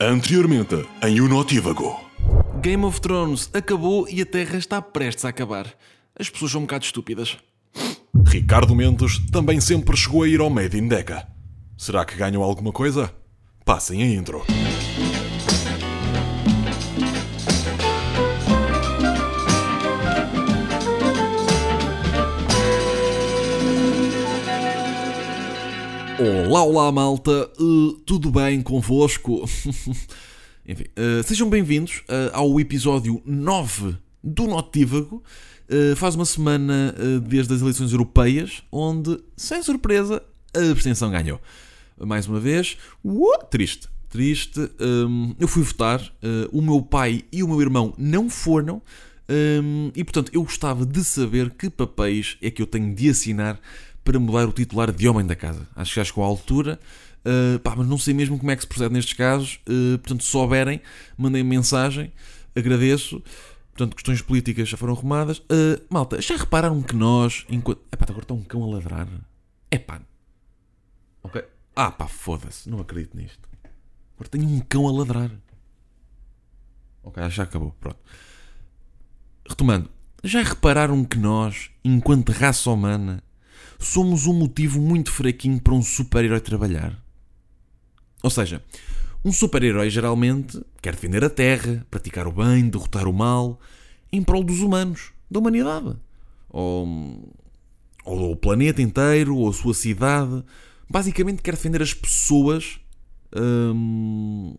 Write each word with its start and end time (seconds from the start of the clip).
Anteriormente, 0.00 0.86
em 1.02 1.20
Unotívago. 1.20 1.98
Game 2.62 2.84
of 2.84 3.00
Thrones 3.00 3.50
acabou 3.52 4.08
e 4.08 4.22
a 4.22 4.26
Terra 4.26 4.56
está 4.56 4.80
prestes 4.80 5.24
a 5.24 5.30
acabar. 5.30 5.66
As 6.16 6.30
pessoas 6.30 6.52
são 6.52 6.60
um 6.60 6.64
bocado 6.66 6.84
estúpidas. 6.84 7.36
Ricardo 8.24 8.76
Mendes 8.76 9.18
também 9.32 9.60
sempre 9.60 9.96
chegou 9.96 10.22
a 10.22 10.28
ir 10.28 10.38
ao 10.38 10.50
Made 10.50 10.78
in 10.78 10.86
Deca. 10.86 11.26
Será 11.76 12.04
que 12.04 12.14
ganham 12.14 12.44
alguma 12.44 12.70
coisa? 12.70 13.12
Passem 13.64 14.00
a 14.00 14.06
intro. 14.06 14.44
Olá, 26.20 26.64
olá 26.64 26.90
malta, 26.90 27.48
Uh, 27.60 27.92
tudo 28.04 28.28
bem 28.28 28.60
convosco? 28.60 29.48
Enfim, 30.66 30.84
uh, 30.98 31.22
sejam 31.22 31.48
bem-vindos 31.48 31.98
uh, 32.08 32.30
ao 32.32 32.58
episódio 32.58 33.22
9 33.24 33.96
do 34.22 34.48
Notívago. 34.48 35.22
Faz 35.96 36.16
uma 36.16 36.24
semana 36.24 36.94
desde 37.22 37.54
as 37.54 37.60
eleições 37.60 37.92
europeias, 37.92 38.62
onde, 38.72 39.16
sem 39.36 39.62
surpresa, 39.62 40.22
a 40.56 40.70
abstenção 40.70 41.10
ganhou. 41.10 41.38
Mais 42.00 42.26
uma 42.26 42.40
vez, 42.40 42.76
uh, 43.04 43.44
triste, 43.48 43.86
triste. 44.08 44.58
Um, 44.80 45.36
eu 45.38 45.46
fui 45.46 45.62
votar, 45.62 46.02
o 46.50 46.60
meu 46.60 46.82
pai 46.82 47.22
e 47.30 47.44
o 47.44 47.48
meu 47.48 47.60
irmão 47.60 47.94
não 47.96 48.28
foram. 48.28 48.82
Um, 49.30 49.92
e 49.94 50.02
portanto, 50.02 50.32
eu 50.34 50.42
gostava 50.42 50.86
de 50.86 51.04
saber 51.04 51.50
que 51.50 51.68
papéis 51.68 52.38
é 52.40 52.50
que 52.50 52.62
eu 52.62 52.66
tenho 52.66 52.94
de 52.94 53.10
assinar 53.10 53.60
para 54.08 54.18
mudar 54.18 54.48
o 54.48 54.52
titular 54.52 54.90
de 54.90 55.06
homem 55.06 55.26
da 55.26 55.36
casa. 55.36 55.68
Acho 55.76 55.92
que 55.92 56.00
já 56.00 56.04
chegou 56.04 56.24
à 56.24 56.26
altura. 56.26 56.80
Uh, 57.18 57.58
pá, 57.58 57.74
mas 57.76 57.86
não 57.86 57.98
sei 57.98 58.14
mesmo 58.14 58.38
como 58.38 58.50
é 58.50 58.56
que 58.56 58.62
se 58.62 58.66
procede 58.66 58.94
nestes 58.94 59.12
casos. 59.12 59.60
Uh, 59.68 59.98
portanto, 59.98 60.24
se 60.24 60.30
souberem, 60.30 60.80
mandem 61.14 61.44
mensagem. 61.44 62.10
Agradeço. 62.56 63.22
Portanto, 63.70 63.94
questões 63.94 64.22
políticas 64.22 64.66
já 64.66 64.78
foram 64.78 64.94
arrumadas. 64.94 65.40
Uh, 65.40 65.78
malta, 65.90 66.22
já 66.22 66.36
repararam 66.36 66.80
que 66.82 66.96
nós, 66.96 67.44
enquanto. 67.50 67.82
Epá, 67.92 68.06
agora 68.08 68.22
está 68.22 68.32
um 68.32 68.42
cão 68.42 68.64
a 68.64 68.66
ladrar. 68.66 69.06
Epá. 69.70 70.00
Ok. 71.22 71.44
Ah, 71.76 71.90
pá, 71.90 72.08
foda-se. 72.08 72.70
Não 72.70 72.80
acredito 72.80 73.14
nisto. 73.14 73.46
Agora 74.16 74.30
tenho 74.30 74.48
um 74.48 74.60
cão 74.60 74.88
a 74.88 74.90
ladrar. 74.92 75.30
Ok, 77.02 77.28
já 77.28 77.42
acabou. 77.42 77.76
Pronto. 77.78 77.98
Retomando. 79.46 79.90
Já 80.24 80.42
repararam 80.42 81.04
que 81.04 81.18
nós, 81.18 81.70
enquanto 81.84 82.32
raça 82.32 82.70
humana, 82.70 83.22
somos 83.78 84.26
um 84.26 84.32
motivo 84.32 84.80
muito 84.80 85.10
fraquinho 85.12 85.60
para 85.60 85.74
um 85.74 85.82
super-herói 85.82 86.40
trabalhar. 86.40 87.00
Ou 88.22 88.30
seja, 88.30 88.62
um 89.24 89.32
super-herói 89.32 89.90
geralmente 89.90 90.60
quer 90.82 90.94
defender 90.94 91.24
a 91.24 91.30
Terra, 91.30 91.86
praticar 91.90 92.26
o 92.26 92.32
bem, 92.32 92.68
derrotar 92.68 93.06
o 93.06 93.12
mal, 93.12 93.60
em 94.12 94.22
prol 94.22 94.42
dos 94.42 94.60
humanos, 94.60 95.12
da 95.30 95.38
humanidade. 95.38 95.96
Ou, 96.48 97.32
ou 98.04 98.32
o 98.32 98.36
planeta 98.36 98.82
inteiro, 98.82 99.36
ou 99.36 99.48
a 99.48 99.52
sua 99.52 99.74
cidade. 99.74 100.42
Basicamente 100.90 101.42
quer 101.42 101.52
defender 101.52 101.82
as 101.82 101.94
pessoas. 101.94 102.80
hum, 103.36 104.54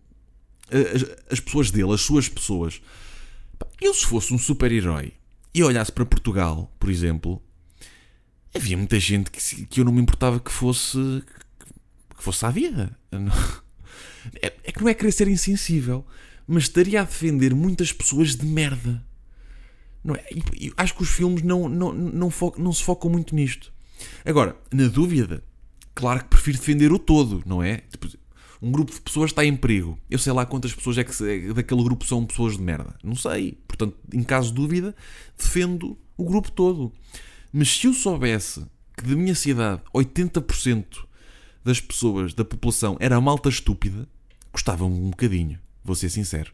as, 0.72 1.06
as 1.32 1.40
pessoas 1.40 1.72
dele, 1.72 1.94
as 1.94 2.02
suas 2.02 2.30
pessoas. 2.30 2.82
Eu, 3.82 3.94
se 3.94 4.06
fosse 4.06 4.34
um 4.34 4.38
super-herói 4.38 5.14
e 5.54 5.64
olhasse 5.64 5.92
para 5.92 6.06
Portugal, 6.06 6.72
por 6.80 6.90
exemplo, 6.90 7.42
havia 8.56 8.78
muita 8.78 9.00
gente 9.00 9.30
que, 9.32 9.66
que 9.66 9.80
eu 9.80 9.86
não 9.86 9.92
me 9.92 10.02
importava 10.02 10.40
que 10.40 10.52
fosse 10.52 10.98
que 12.16 12.24
fosse 12.24 12.46
à 12.46 12.50
vida. 12.50 12.98
É, 14.42 14.54
é 14.64 14.72
que 14.72 14.82
não 14.82 14.90
é 14.90 14.94
querer 14.94 15.12
ser 15.12 15.28
insensível, 15.28 16.06
mas 16.46 16.64
estaria 16.64 17.02
a 17.02 17.06
defender 17.06 17.54
muitas 17.56 17.92
pessoas 17.94 18.36
de 18.36 18.46
merda. 18.46 19.04
Não 20.04 20.16
é? 20.16 20.26
E- 20.32 20.68
e 20.68 20.74
acho 20.78 20.94
que 20.96 21.04
os 21.04 21.10
filmes 21.10 21.44
não, 21.44 21.68
não, 21.70 21.94
não, 21.94 22.32
não 22.58 22.74
se 22.74 22.84
focam 22.84 23.10
muito 23.10 23.34
nisto. 23.36 23.72
Agora, 24.26 24.56
na 24.72 24.88
dúvida, 24.88 25.44
claro 25.96 26.22
que 26.24 26.30
prefiro 26.30 26.58
defender 26.58 26.92
o 26.92 27.00
todo, 27.00 27.42
não 27.46 27.62
é? 27.64 27.78
Tipo, 27.90 28.08
um 28.62 28.72
grupo 28.72 28.94
de 28.94 29.00
pessoas 29.02 29.32
está 29.32 29.44
em 29.46 29.56
perigo. 29.56 29.98
Eu 30.10 30.20
sei 30.20 30.34
lá 30.34 30.46
quantas 30.46 30.74
pessoas 30.74 30.98
é 30.98 31.04
que 31.04 31.54
daquele 31.54 31.84
grupo 31.84 32.06
são 32.06 32.26
pessoas 32.26 32.58
de 32.58 32.62
merda. 32.62 32.96
Não 33.04 33.16
sei. 33.16 33.58
Portanto, 33.68 33.96
em 34.14 34.24
caso 34.24 34.50
de 34.50 34.56
dúvida, 34.56 34.96
defendo 35.38 35.98
o 36.18 36.26
grupo 36.26 36.52
todo. 36.52 36.92
Mas 37.52 37.70
se 37.70 37.88
eu 37.88 37.94
soubesse 37.94 38.66
que 38.98 39.04
da 39.04 39.16
minha 39.16 39.36
cidade 39.36 39.82
80% 39.94 40.86
das 41.64 41.80
pessoas 41.80 42.34
da 42.34 42.44
população 42.46 42.98
era 43.00 43.20
malta 43.20 43.50
estúpida, 43.50 44.08
gostava-me 44.52 44.94
um 44.96 45.10
bocadinho, 45.10 45.60
vou 45.84 45.96
ser 45.96 46.10
sincero. 46.10 46.52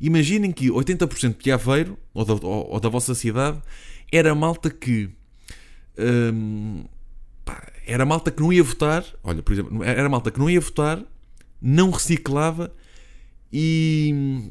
Imaginem 0.00 0.50
que 0.52 0.68
80% 0.70 1.36
de 1.42 1.50
Aveiro, 1.52 1.96
ou 2.12 2.24
da, 2.24 2.34
ou- 2.34 2.70
ou 2.72 2.80
da 2.80 2.88
vossa 2.88 3.14
cidade, 3.14 3.60
era 4.12 4.34
malta 4.34 4.68
que. 4.70 5.08
hum, 5.98 6.84
pá, 7.44 7.70
era 7.86 8.04
malta 8.04 8.30
que 8.30 8.42
não 8.42 8.52
ia 8.52 8.62
votar. 8.62 9.04
Olha, 9.22 9.42
por 9.42 9.52
exemplo, 9.52 9.82
era 9.84 10.08
malta 10.08 10.30
que 10.30 10.38
não 10.38 10.50
ia 10.50 10.60
votar, 10.60 11.02
não 11.62 11.90
reciclava 11.90 12.72
e. 13.52 14.50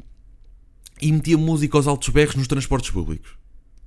e 1.00 1.12
metia 1.12 1.36
música 1.38 1.76
aos 1.76 1.86
altos 1.86 2.08
berros 2.08 2.36
nos 2.36 2.48
transportes 2.48 2.90
públicos. 2.90 3.36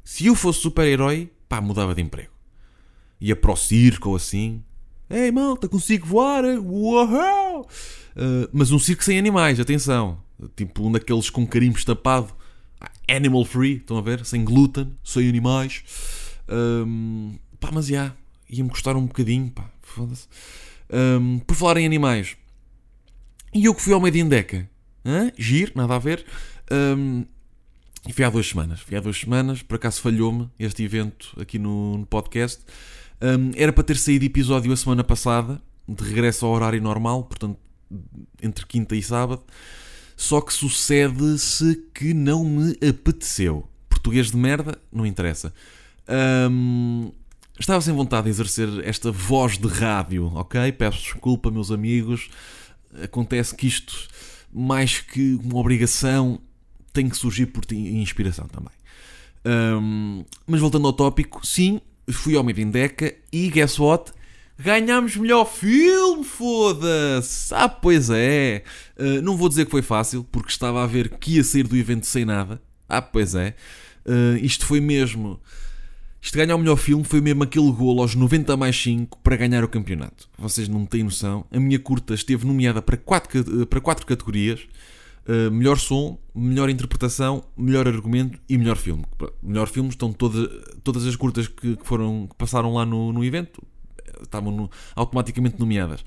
Se 0.03 0.25
eu 0.27 0.35
fosse 0.35 0.59
super-herói, 0.61 1.29
pá, 1.47 1.61
mudava 1.61 1.93
de 1.95 2.01
emprego. 2.01 2.31
Ia 3.19 3.35
para 3.35 3.51
o 3.51 3.55
circo 3.55 4.09
ou 4.09 4.15
assim. 4.15 4.63
Ei 5.09 5.31
malta, 5.31 5.67
consigo 5.67 6.05
voar? 6.05 6.43
Uh, 6.45 7.65
mas 8.51 8.71
um 8.71 8.79
circo 8.79 9.03
sem 9.03 9.17
animais, 9.17 9.59
atenção. 9.59 10.19
Tipo 10.55 10.87
um 10.87 10.91
daqueles 10.91 11.29
com 11.29 11.45
carimbo 11.47 11.77
estampado. 11.77 12.35
Animal 13.09 13.45
free, 13.45 13.77
estão 13.77 13.97
a 13.97 14.01
ver? 14.01 14.25
Sem 14.25 14.43
glúten, 14.43 14.95
sem 15.03 15.27
animais. 15.27 15.83
Um, 16.49 17.37
pá, 17.59 17.69
mas 17.71 17.87
já, 17.87 18.13
ia-me 18.49 18.69
custar 18.69 18.95
um 18.95 19.05
bocadinho, 19.05 19.49
pá, 19.49 19.69
foda-se. 19.81 20.27
Um, 20.91 21.39
por 21.39 21.55
falar 21.55 21.77
em 21.77 21.85
animais. 21.85 22.37
E 23.53 23.65
eu 23.65 23.73
que 23.73 23.81
fui 23.81 23.93
ao 23.93 23.99
Made 23.99 24.19
in 24.19 24.27
Deca. 24.27 24.69
Hã? 25.05 25.31
Giro, 25.37 25.71
nada 25.75 25.95
a 25.95 25.99
ver. 25.99 26.25
Um, 26.71 27.25
e 28.07 28.13
fui 28.13 28.23
há 28.23 28.29
duas 28.29 28.47
semanas. 28.47 28.79
Fui 28.79 28.95
há 28.95 28.99
duas 28.99 29.19
semanas. 29.19 29.61
Por 29.61 29.75
acaso 29.75 30.01
falhou-me 30.01 30.49
este 30.57 30.83
evento 30.83 31.35
aqui 31.39 31.59
no, 31.59 31.97
no 31.99 32.05
podcast. 32.05 32.61
Um, 33.21 33.51
era 33.55 33.73
para 33.73 33.83
ter 33.83 33.97
saído 33.97 34.25
episódio 34.25 34.71
a 34.71 34.77
semana 34.77 35.03
passada, 35.03 35.61
de 35.87 36.03
regresso 36.03 36.45
ao 36.45 36.51
horário 36.51 36.81
normal, 36.81 37.23
portanto, 37.23 37.57
entre 38.41 38.65
quinta 38.65 38.95
e 38.95 39.01
sábado. 39.01 39.43
Só 40.15 40.41
que 40.41 40.53
sucede-se 40.53 41.83
que 41.93 42.13
não 42.13 42.43
me 42.43 42.71
apeteceu. 42.87 43.67
Português 43.89 44.31
de 44.31 44.37
merda, 44.37 44.79
não 44.91 45.05
interessa. 45.05 45.53
Um, 46.49 47.11
estava 47.59 47.81
sem 47.81 47.93
vontade 47.93 48.25
de 48.25 48.29
exercer 48.29 48.67
esta 48.83 49.11
voz 49.11 49.57
de 49.57 49.67
rádio, 49.67 50.31
ok? 50.33 50.71
Peço 50.71 50.99
desculpa, 50.99 51.51
meus 51.51 51.71
amigos. 51.71 52.29
Acontece 53.03 53.55
que 53.55 53.67
isto, 53.67 54.07
mais 54.51 54.99
que 54.99 55.35
uma 55.43 55.57
obrigação, 55.57 56.39
tem 56.97 57.07
que 57.07 57.15
surgir 57.15 57.45
por 57.45 57.63
inspiração 57.71 58.47
também. 58.47 58.73
Um, 59.45 60.25
mas 60.47 60.59
voltando 60.59 60.87
ao 60.87 60.93
tópico, 60.93 61.45
sim, 61.45 61.79
fui 62.09 62.35
ao 62.35 62.43
Made 62.43 62.59
in 62.59 62.71
e 63.31 63.49
guess 63.49 63.79
what? 63.79 64.11
Ganhámos 64.57 65.15
melhor 65.15 65.45
filme, 65.45 66.23
foda-se! 66.23 67.53
Ah, 67.53 67.69
pois 67.69 68.09
é! 68.09 68.63
Uh, 68.97 69.21
não 69.21 69.37
vou 69.37 69.47
dizer 69.47 69.65
que 69.65 69.71
foi 69.71 69.83
fácil, 69.83 70.23
porque 70.31 70.49
estava 70.49 70.83
a 70.83 70.87
ver 70.87 71.09
que 71.19 71.35
ia 71.35 71.43
sair 71.43 71.67
do 71.67 71.77
evento 71.77 72.07
sem 72.07 72.25
nada. 72.25 72.59
Ah, 72.89 73.01
pois 73.01 73.35
é. 73.35 73.53
Uh, 74.03 74.37
isto 74.41 74.65
foi 74.65 74.81
mesmo. 74.81 75.39
Isto 76.19 76.35
ganhar 76.35 76.55
o 76.55 76.57
melhor 76.57 76.77
filme 76.77 77.03
foi 77.03 77.21
mesmo 77.21 77.43
aquele 77.43 77.71
golo 77.71 78.01
aos 78.01 78.15
90 78.15 78.57
mais 78.57 78.75
5 78.81 79.19
para 79.19 79.35
ganhar 79.35 79.63
o 79.63 79.67
campeonato. 79.67 80.27
Vocês 80.35 80.67
não 80.67 80.83
têm 80.83 81.03
noção. 81.03 81.45
A 81.51 81.59
minha 81.59 81.77
curta 81.77 82.15
esteve 82.15 82.43
nomeada 82.43 82.81
para 82.81 82.97
4, 82.97 83.67
para 83.67 83.79
quatro 83.79 84.07
categorias. 84.07 84.67
Uh, 85.27 85.51
melhor 85.51 85.77
som, 85.77 86.17
melhor 86.33 86.69
interpretação, 86.69 87.43
melhor 87.57 87.85
argumento 87.85 88.39
e 88.47 88.57
melhor 88.57 88.77
filme. 88.77 89.03
Melhor 89.43 89.67
filme 89.67 89.89
estão 89.89 90.13
toda, 90.13 90.47
todas 90.83 91.05
as 91.05 91.17
curtas 91.17 91.49
que, 91.49 91.75
que 91.75 91.85
foram, 91.85 92.27
que 92.27 92.35
passaram 92.35 92.73
lá 92.73 92.85
no, 92.85 93.11
no 93.11 93.25
evento 93.25 93.61
eh, 94.05 94.21
estavam 94.23 94.51
no- 94.53 94.69
automaticamente 94.95 95.59
nomeadas. 95.59 96.01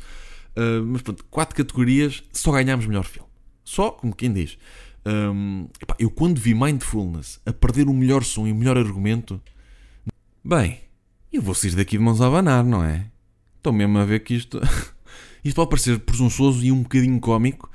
Uh, 0.56 0.82
mas 0.86 1.02
pronto, 1.02 1.22
quatro 1.30 1.54
categorias, 1.54 2.22
só 2.32 2.50
ganhámos 2.52 2.86
melhor 2.86 3.04
filme. 3.04 3.28
Só, 3.62 3.90
como 3.90 4.14
quem 4.14 4.32
diz. 4.32 4.56
Um, 5.04 5.68
epá, 5.80 5.94
eu 5.98 6.10
quando 6.10 6.38
vi 6.38 6.54
Mindfulness 6.54 7.40
a 7.46 7.52
perder 7.52 7.88
o 7.88 7.94
melhor 7.94 8.22
som 8.24 8.46
e 8.46 8.52
o 8.52 8.54
melhor 8.54 8.76
argumento, 8.76 9.40
bem, 10.44 10.80
eu 11.32 11.40
vou 11.40 11.54
sair 11.54 11.74
daqui 11.74 11.96
de 11.96 12.02
mãos 12.02 12.20
a 12.20 12.26
abanar, 12.26 12.64
não 12.64 12.82
é? 12.82 13.10
Estou 13.56 13.72
mesmo 13.72 13.98
a 13.98 14.04
ver 14.04 14.20
que 14.20 14.34
isto, 14.34 14.60
isto 15.44 15.56
pode 15.56 15.70
parecer 15.70 15.98
presunçoso 16.00 16.64
e 16.64 16.72
um 16.72 16.82
bocadinho 16.82 17.20
cómico, 17.20 17.69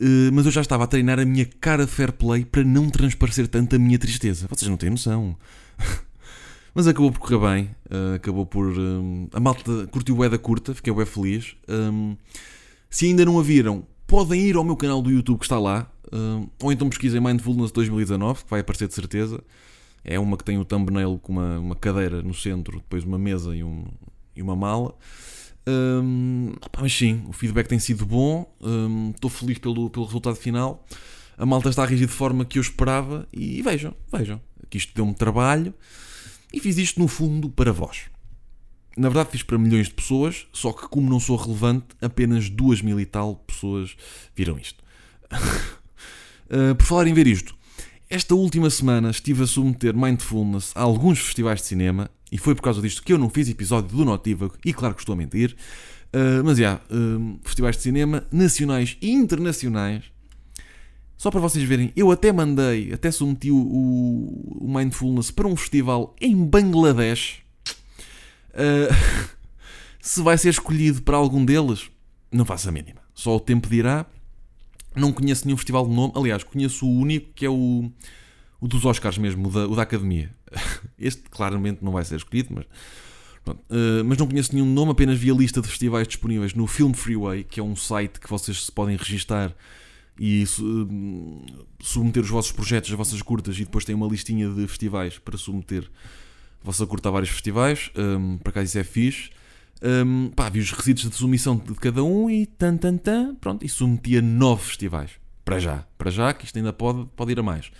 eh, 0.00 0.30
mas 0.32 0.46
eu 0.46 0.52
já 0.52 0.60
estava 0.60 0.84
a 0.84 0.86
treinar 0.86 1.18
a 1.18 1.24
minha 1.24 1.46
cara 1.46 1.86
fair 1.86 2.12
play 2.12 2.44
para 2.44 2.64
não 2.64 2.90
transparecer 2.90 3.48
tanto 3.48 3.76
a 3.76 3.78
minha 3.78 3.98
tristeza. 3.98 4.46
Vocês 4.48 4.68
não 4.68 4.76
têm 4.76 4.90
noção. 4.90 5.36
Mas 6.74 6.88
acabou 6.88 7.12
por 7.12 7.20
correr 7.20 7.38
bem. 7.38 7.70
eh, 7.88 8.16
acabou 8.16 8.44
por. 8.44 8.72
eh, 8.72 9.28
a 9.32 9.38
malta 9.38 9.86
curtiu 9.92 10.18
o 10.18 10.28
da 10.28 10.36
curta, 10.38 10.74
fiquei 10.74 10.92
bem 10.92 11.06
feliz. 11.06 11.54
Um, 11.68 12.16
se 12.90 13.06
ainda 13.06 13.24
não 13.24 13.38
a 13.38 13.42
viram, 13.42 13.86
podem 14.06 14.40
ir 14.40 14.56
ao 14.56 14.64
meu 14.64 14.76
canal 14.76 15.00
do 15.00 15.10
YouTube 15.10 15.38
que 15.38 15.44
está 15.44 15.58
lá, 15.58 15.90
uh, 16.12 16.48
ou 16.62 16.72
então 16.72 16.88
pesquisem 16.88 17.20
Mindfulness 17.20 17.72
2019, 17.72 18.44
que 18.44 18.50
vai 18.50 18.60
aparecer 18.60 18.88
de 18.88 18.94
certeza. 18.94 19.42
É 20.04 20.18
uma 20.18 20.36
que 20.36 20.44
tem 20.44 20.58
o 20.58 20.64
thumbnail 20.64 21.18
com 21.22 21.32
uma, 21.32 21.58
uma 21.58 21.74
cadeira 21.74 22.22
no 22.22 22.34
centro, 22.34 22.78
depois 22.78 23.04
uma 23.04 23.18
mesa 23.18 23.54
e, 23.56 23.64
e 24.36 24.42
uma 24.42 24.54
mala. 24.54 24.94
Um, 25.66 26.52
mas 26.78 26.92
sim, 26.92 27.24
o 27.26 27.32
feedback 27.32 27.68
tem 27.68 27.78
sido 27.78 28.04
bom. 28.04 28.52
Um, 28.60 29.10
estou 29.10 29.30
feliz 29.30 29.58
pelo, 29.58 29.90
pelo 29.90 30.06
resultado 30.06 30.36
final. 30.36 30.84
A 31.36 31.46
malta 31.46 31.68
está 31.68 31.82
a 31.82 31.86
reagir 31.86 32.06
de 32.06 32.12
forma 32.12 32.44
que 32.44 32.58
eu 32.58 32.62
esperava. 32.62 33.26
E, 33.32 33.62
vejam, 33.62 33.94
vejam, 34.12 34.40
que 34.68 34.78
isto 34.78 34.94
deu-me 34.94 35.14
trabalho. 35.14 35.74
E 36.52 36.60
fiz 36.60 36.78
isto 36.78 37.00
no 37.00 37.08
fundo 37.08 37.48
para 37.50 37.72
vós. 37.72 38.02
Na 38.96 39.08
verdade, 39.08 39.30
fiz 39.30 39.42
para 39.42 39.58
milhões 39.58 39.88
de 39.88 39.94
pessoas, 39.94 40.46
só 40.52 40.72
que, 40.72 40.86
como 40.88 41.10
não 41.10 41.18
sou 41.18 41.36
relevante, 41.36 41.86
apenas 42.00 42.48
duas 42.48 42.80
mil 42.80 43.00
e 43.00 43.04
tal 43.04 43.34
pessoas 43.36 43.96
viram 44.36 44.56
isto. 44.56 44.84
uh, 45.32 46.74
por 46.78 46.86
falar 46.86 47.08
em 47.08 47.14
ver 47.14 47.26
isto, 47.26 47.56
esta 48.14 48.32
última 48.32 48.70
semana 48.70 49.10
estive 49.10 49.42
a 49.42 49.46
submeter 49.46 49.92
Mindfulness 49.92 50.70
a 50.76 50.82
alguns 50.82 51.18
festivais 51.18 51.60
de 51.60 51.66
cinema 51.66 52.08
e 52.30 52.38
foi 52.38 52.54
por 52.54 52.62
causa 52.62 52.80
disto 52.80 53.02
que 53.02 53.12
eu 53.12 53.18
não 53.18 53.28
fiz 53.28 53.48
episódio 53.48 53.96
do 53.96 54.04
Notívago 54.04 54.54
e 54.64 54.72
claro 54.72 54.94
que 54.94 55.00
estou 55.00 55.14
a 55.14 55.16
mentir. 55.16 55.56
Uh, 56.14 56.44
mas 56.44 56.58
já, 56.58 56.76
uh, 56.76 57.40
festivais 57.42 57.76
de 57.76 57.82
cinema 57.82 58.24
nacionais 58.30 58.96
e 59.02 59.10
internacionais. 59.10 60.04
Só 61.16 61.28
para 61.28 61.40
vocês 61.40 61.64
verem, 61.64 61.92
eu 61.96 62.12
até 62.12 62.32
mandei, 62.32 62.92
até 62.92 63.10
submeti 63.10 63.50
o, 63.50 63.56
o 63.56 64.72
Mindfulness 64.72 65.32
para 65.32 65.48
um 65.48 65.56
festival 65.56 66.14
em 66.20 66.36
Bangladesh. 66.36 67.38
Uh, 68.50 68.94
se 70.00 70.22
vai 70.22 70.38
ser 70.38 70.50
escolhido 70.50 71.02
para 71.02 71.16
algum 71.16 71.44
deles, 71.44 71.90
não 72.30 72.44
faço 72.44 72.68
a 72.68 72.72
mínima. 72.72 73.00
Só 73.12 73.34
o 73.34 73.40
tempo 73.40 73.68
dirá. 73.68 74.06
Não 74.96 75.12
conheço 75.12 75.46
nenhum 75.46 75.56
festival 75.56 75.86
de 75.86 75.94
nome. 75.94 76.12
Aliás, 76.16 76.42
conheço 76.42 76.86
o 76.86 76.98
único 76.98 77.32
que 77.34 77.44
é 77.44 77.50
o, 77.50 77.90
o 78.60 78.68
dos 78.68 78.84
Oscars 78.84 79.18
mesmo, 79.18 79.48
o 79.48 79.50
da, 79.50 79.66
o 79.66 79.76
da 79.76 79.82
Academia. 79.82 80.34
Este 80.98 81.22
claramente 81.30 81.84
não 81.84 81.92
vai 81.92 82.04
ser 82.04 82.16
escolhido, 82.16 82.54
mas. 82.54 82.64
Uh, 83.46 84.02
mas 84.06 84.16
não 84.16 84.26
conheço 84.26 84.54
nenhum 84.54 84.64
nome, 84.64 84.92
apenas 84.92 85.18
vi 85.18 85.30
a 85.30 85.34
lista 85.34 85.60
de 85.60 85.68
festivais 85.68 86.08
disponíveis 86.08 86.54
no 86.54 86.66
Film 86.66 86.94
Freeway, 86.94 87.44
que 87.44 87.60
é 87.60 87.62
um 87.62 87.76
site 87.76 88.18
que 88.18 88.30
vocês 88.30 88.64
se 88.64 88.72
podem 88.72 88.96
registar 88.96 89.54
e 90.18 90.44
uh, 90.60 91.44
submeter 91.78 92.22
os 92.22 92.30
vossos 92.30 92.52
projetos, 92.52 92.90
as 92.90 92.96
vossas 92.96 93.20
curtas, 93.20 93.56
e 93.56 93.64
depois 93.64 93.84
tem 93.84 93.94
uma 93.94 94.06
listinha 94.06 94.48
de 94.48 94.66
festivais 94.66 95.18
para 95.18 95.36
submeter 95.36 95.90
a 96.62 96.64
vossa 96.64 96.86
curta 96.86 97.10
a 97.10 97.12
vários 97.12 97.30
festivais. 97.30 97.90
Um, 97.94 98.38
para 98.38 98.52
cá 98.52 98.62
isso 98.62 98.78
é 98.78 98.84
fixe. 98.84 99.30
Um, 99.84 100.30
pá, 100.30 100.48
vi 100.48 100.60
os 100.60 100.70
requisitos 100.70 101.10
de 101.10 101.14
submissão 101.14 101.56
de 101.56 101.74
cada 101.74 102.02
um 102.02 102.30
e 102.30 102.46
tan, 102.46 102.74
tan, 102.78 102.96
tan, 102.96 103.34
pronto, 103.34 103.66
e 103.66 103.68
submeti 103.68 104.16
a 104.16 104.22
nove 104.22 104.64
festivais. 104.64 105.10
Para 105.44 105.58
já, 105.58 105.86
para 105.98 106.10
já, 106.10 106.32
que 106.32 106.46
isto 106.46 106.56
ainda 106.56 106.72
pode, 106.72 107.06
pode 107.14 107.32
ir 107.32 107.38
a 107.38 107.42
mais. 107.42 107.70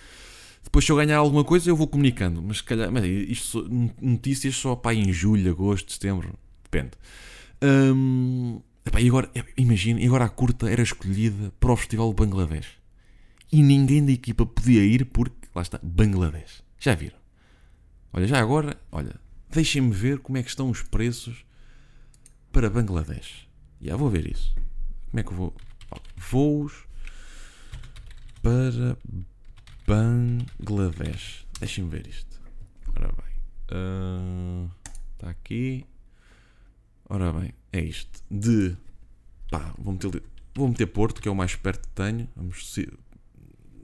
Depois, 0.63 0.85
se 0.85 0.91
eu 0.91 0.97
ganhar 0.97 1.17
alguma 1.17 1.43
coisa, 1.43 1.67
eu 1.67 1.75
vou 1.75 1.87
comunicando. 1.87 2.43
Mas, 2.43 2.61
calhar, 2.61 2.91
mas 2.91 3.03
isto, 3.05 3.67
notícias 3.99 4.55
só 4.55 4.75
pá, 4.75 4.93
em 4.93 5.11
julho, 5.11 5.49
agosto, 5.49 5.91
setembro, 5.91 6.37
depende. 6.63 6.91
Um, 7.63 8.61
epá, 8.85 9.01
e 9.01 9.07
agora, 9.07 9.31
imagina, 9.57 10.05
agora 10.05 10.25
a 10.25 10.29
curta 10.29 10.69
era 10.69 10.83
escolhida 10.83 11.51
para 11.59 11.71
o 11.71 11.75
Festival 11.75 12.09
de 12.09 12.15
Bangladesh. 12.15 12.67
E 13.51 13.63
ninguém 13.63 14.05
da 14.05 14.11
equipa 14.11 14.45
podia 14.45 14.83
ir 14.83 15.05
porque, 15.05 15.47
lá 15.55 15.63
está, 15.63 15.79
Bangladesh. 15.81 16.61
Já 16.77 16.93
viram? 16.93 17.17
Olha, 18.13 18.27
já 18.27 18.39
agora, 18.39 18.79
olha, 18.91 19.15
deixem-me 19.49 19.91
ver 19.91 20.19
como 20.19 20.37
é 20.37 20.43
que 20.43 20.49
estão 20.49 20.69
os 20.69 20.83
preços 20.83 21.43
para 22.55 22.69
Bangladesh. 22.69 23.49
Já 23.81 23.97
vou 23.97 24.09
ver 24.09 24.31
isso. 24.31 24.55
Como 25.11 25.19
é 25.19 25.23
que 25.23 25.29
eu 25.29 25.35
vou? 25.35 25.53
Voos 26.15 26.85
para 28.41 28.97
Bangladesh. 29.85 31.45
Deixem-me 31.59 31.89
ver 31.89 32.07
isto. 32.07 32.39
Ora 32.95 33.11
bem. 33.11 34.71
Está 35.15 35.27
uh, 35.27 35.29
aqui. 35.29 35.85
Ora 37.09 37.33
bem, 37.33 37.53
é 37.73 37.81
isto. 37.81 38.23
De. 38.31 38.77
Pá, 39.51 39.75
vou 39.77 39.91
meter, 39.91 40.23
vou 40.55 40.69
meter 40.69 40.85
Porto, 40.85 41.21
que 41.21 41.27
é 41.27 41.31
o 41.31 41.35
mais 41.35 41.57
perto 41.57 41.89
que 41.89 41.93
tenho. 41.93 42.25
Vamos 42.37 42.73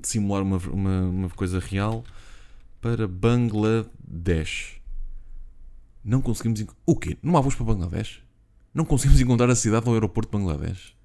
simular 0.01 0.43
uma, 0.43 0.57
uma, 0.57 1.01
uma 1.09 1.29
coisa 1.31 1.59
real. 1.59 2.05
Para 2.79 3.05
Bangladesh. 3.05 4.79
Não 6.05 6.21
conseguimos. 6.21 6.65
O 6.85 6.95
quê? 6.95 7.17
Não 7.21 7.35
há 7.35 7.41
voos 7.41 7.55
para 7.55 7.65
Bangladesh? 7.65 8.30
Não 8.73 8.85
conseguimos 8.85 9.19
encontrar 9.21 9.49
a 9.49 9.55
cidade 9.55 9.85
ou 9.85 9.91
o 9.91 9.95
aeroporto 9.95 10.31
de 10.31 10.37
Bangladesh. 10.37 10.95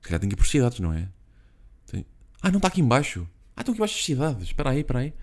Se 0.00 0.08
calhar 0.08 0.20
tem 0.20 0.28
que 0.28 0.34
ir 0.34 0.36
por 0.36 0.46
cidades, 0.46 0.78
não 0.80 0.92
é? 0.92 1.08
Tem... 1.86 2.04
Ah, 2.42 2.50
não 2.50 2.58
está 2.58 2.68
aqui 2.68 2.80
embaixo. 2.80 3.26
Ah, 3.56 3.62
estão 3.62 3.72
aqui 3.72 3.80
embaixo 3.80 3.98
as 3.98 4.04
cidades. 4.04 4.42
Espera 4.44 4.70
aí, 4.70 4.80
espera 4.80 4.98
aí. 5.00 5.14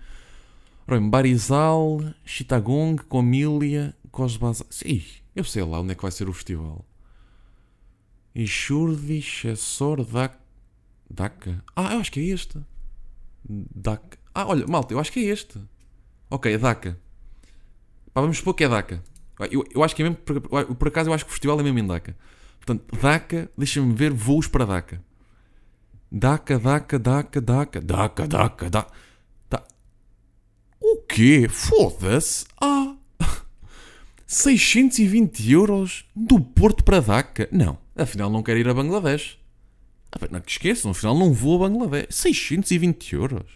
Barizal, 1.08 2.00
Chittagong, 2.24 3.02
Comília, 3.04 3.96
Cosbazar. 4.10 4.66
Sim, 4.68 5.02
eu 5.34 5.44
sei 5.44 5.62
lá 5.62 5.80
onde 5.80 5.92
é 5.92 5.94
que 5.94 6.02
vai 6.02 6.10
ser 6.10 6.28
o 6.28 6.32
festival. 6.32 6.84
Ishurdi, 8.34 9.22
Chessor, 9.22 10.04
Dhaka. 11.08 11.64
Ah, 11.76 11.94
eu 11.94 12.00
acho 12.00 12.10
que 12.10 12.20
é 12.20 12.24
este. 12.24 12.60
Dhaka. 13.48 14.18
Ah, 14.34 14.46
olha, 14.46 14.66
malta, 14.66 14.92
eu 14.92 14.98
acho 14.98 15.12
que 15.12 15.20
é 15.20 15.22
este. 15.24 15.60
Ok, 16.28 16.52
é. 16.52 16.58
Pá, 16.58 18.20
vamos 18.20 18.38
supor 18.38 18.54
que 18.54 18.64
é 18.64 18.68
Dhaka. 18.68 19.02
Eu, 19.50 19.64
eu 19.74 19.82
acho 19.82 19.94
que 19.94 20.02
é 20.02 20.04
mesmo. 20.04 20.16
Por, 20.16 20.40
por, 20.40 20.88
acaso, 20.88 21.10
eu 21.10 21.14
acho 21.14 21.24
que 21.24 21.30
o 21.30 21.32
festival 21.32 21.58
é 21.60 21.62
mesmo 21.62 21.78
em 21.78 21.86
Dhaka. 21.86 22.16
Portanto, 22.58 22.84
Dhaka, 23.00 23.50
deixa-me 23.56 23.94
ver 23.94 24.12
voos 24.12 24.46
para 24.46 24.64
Dhaka. 24.64 25.02
Dhaka, 26.10 26.58
Dhaka, 26.58 26.98
Dhaka, 26.98 27.40
Dhaka, 27.40 27.80
Dhaka, 27.80 28.26
Dhaka, 28.28 28.70
Dhaka. 28.70 29.04
O 30.86 30.98
quê? 31.08 31.48
Foda-se. 31.48 32.44
Ah! 32.60 32.94
620 34.26 35.50
euros 35.50 36.04
do 36.14 36.38
Porto 36.38 36.84
para 36.84 37.00
Dhaka? 37.00 37.48
Não, 37.50 37.78
afinal 37.96 38.28
não 38.28 38.42
quero 38.42 38.58
ir 38.58 38.68
a 38.68 38.74
Bangladesh. 38.74 39.38
Ah, 40.12 40.28
não, 40.30 40.42
esqueçam, 40.46 40.90
afinal 40.90 41.18
não 41.18 41.32
vou 41.32 41.56
a 41.56 41.68
Bangladesh. 41.68 42.08
620 42.10 43.14
euros. 43.14 43.50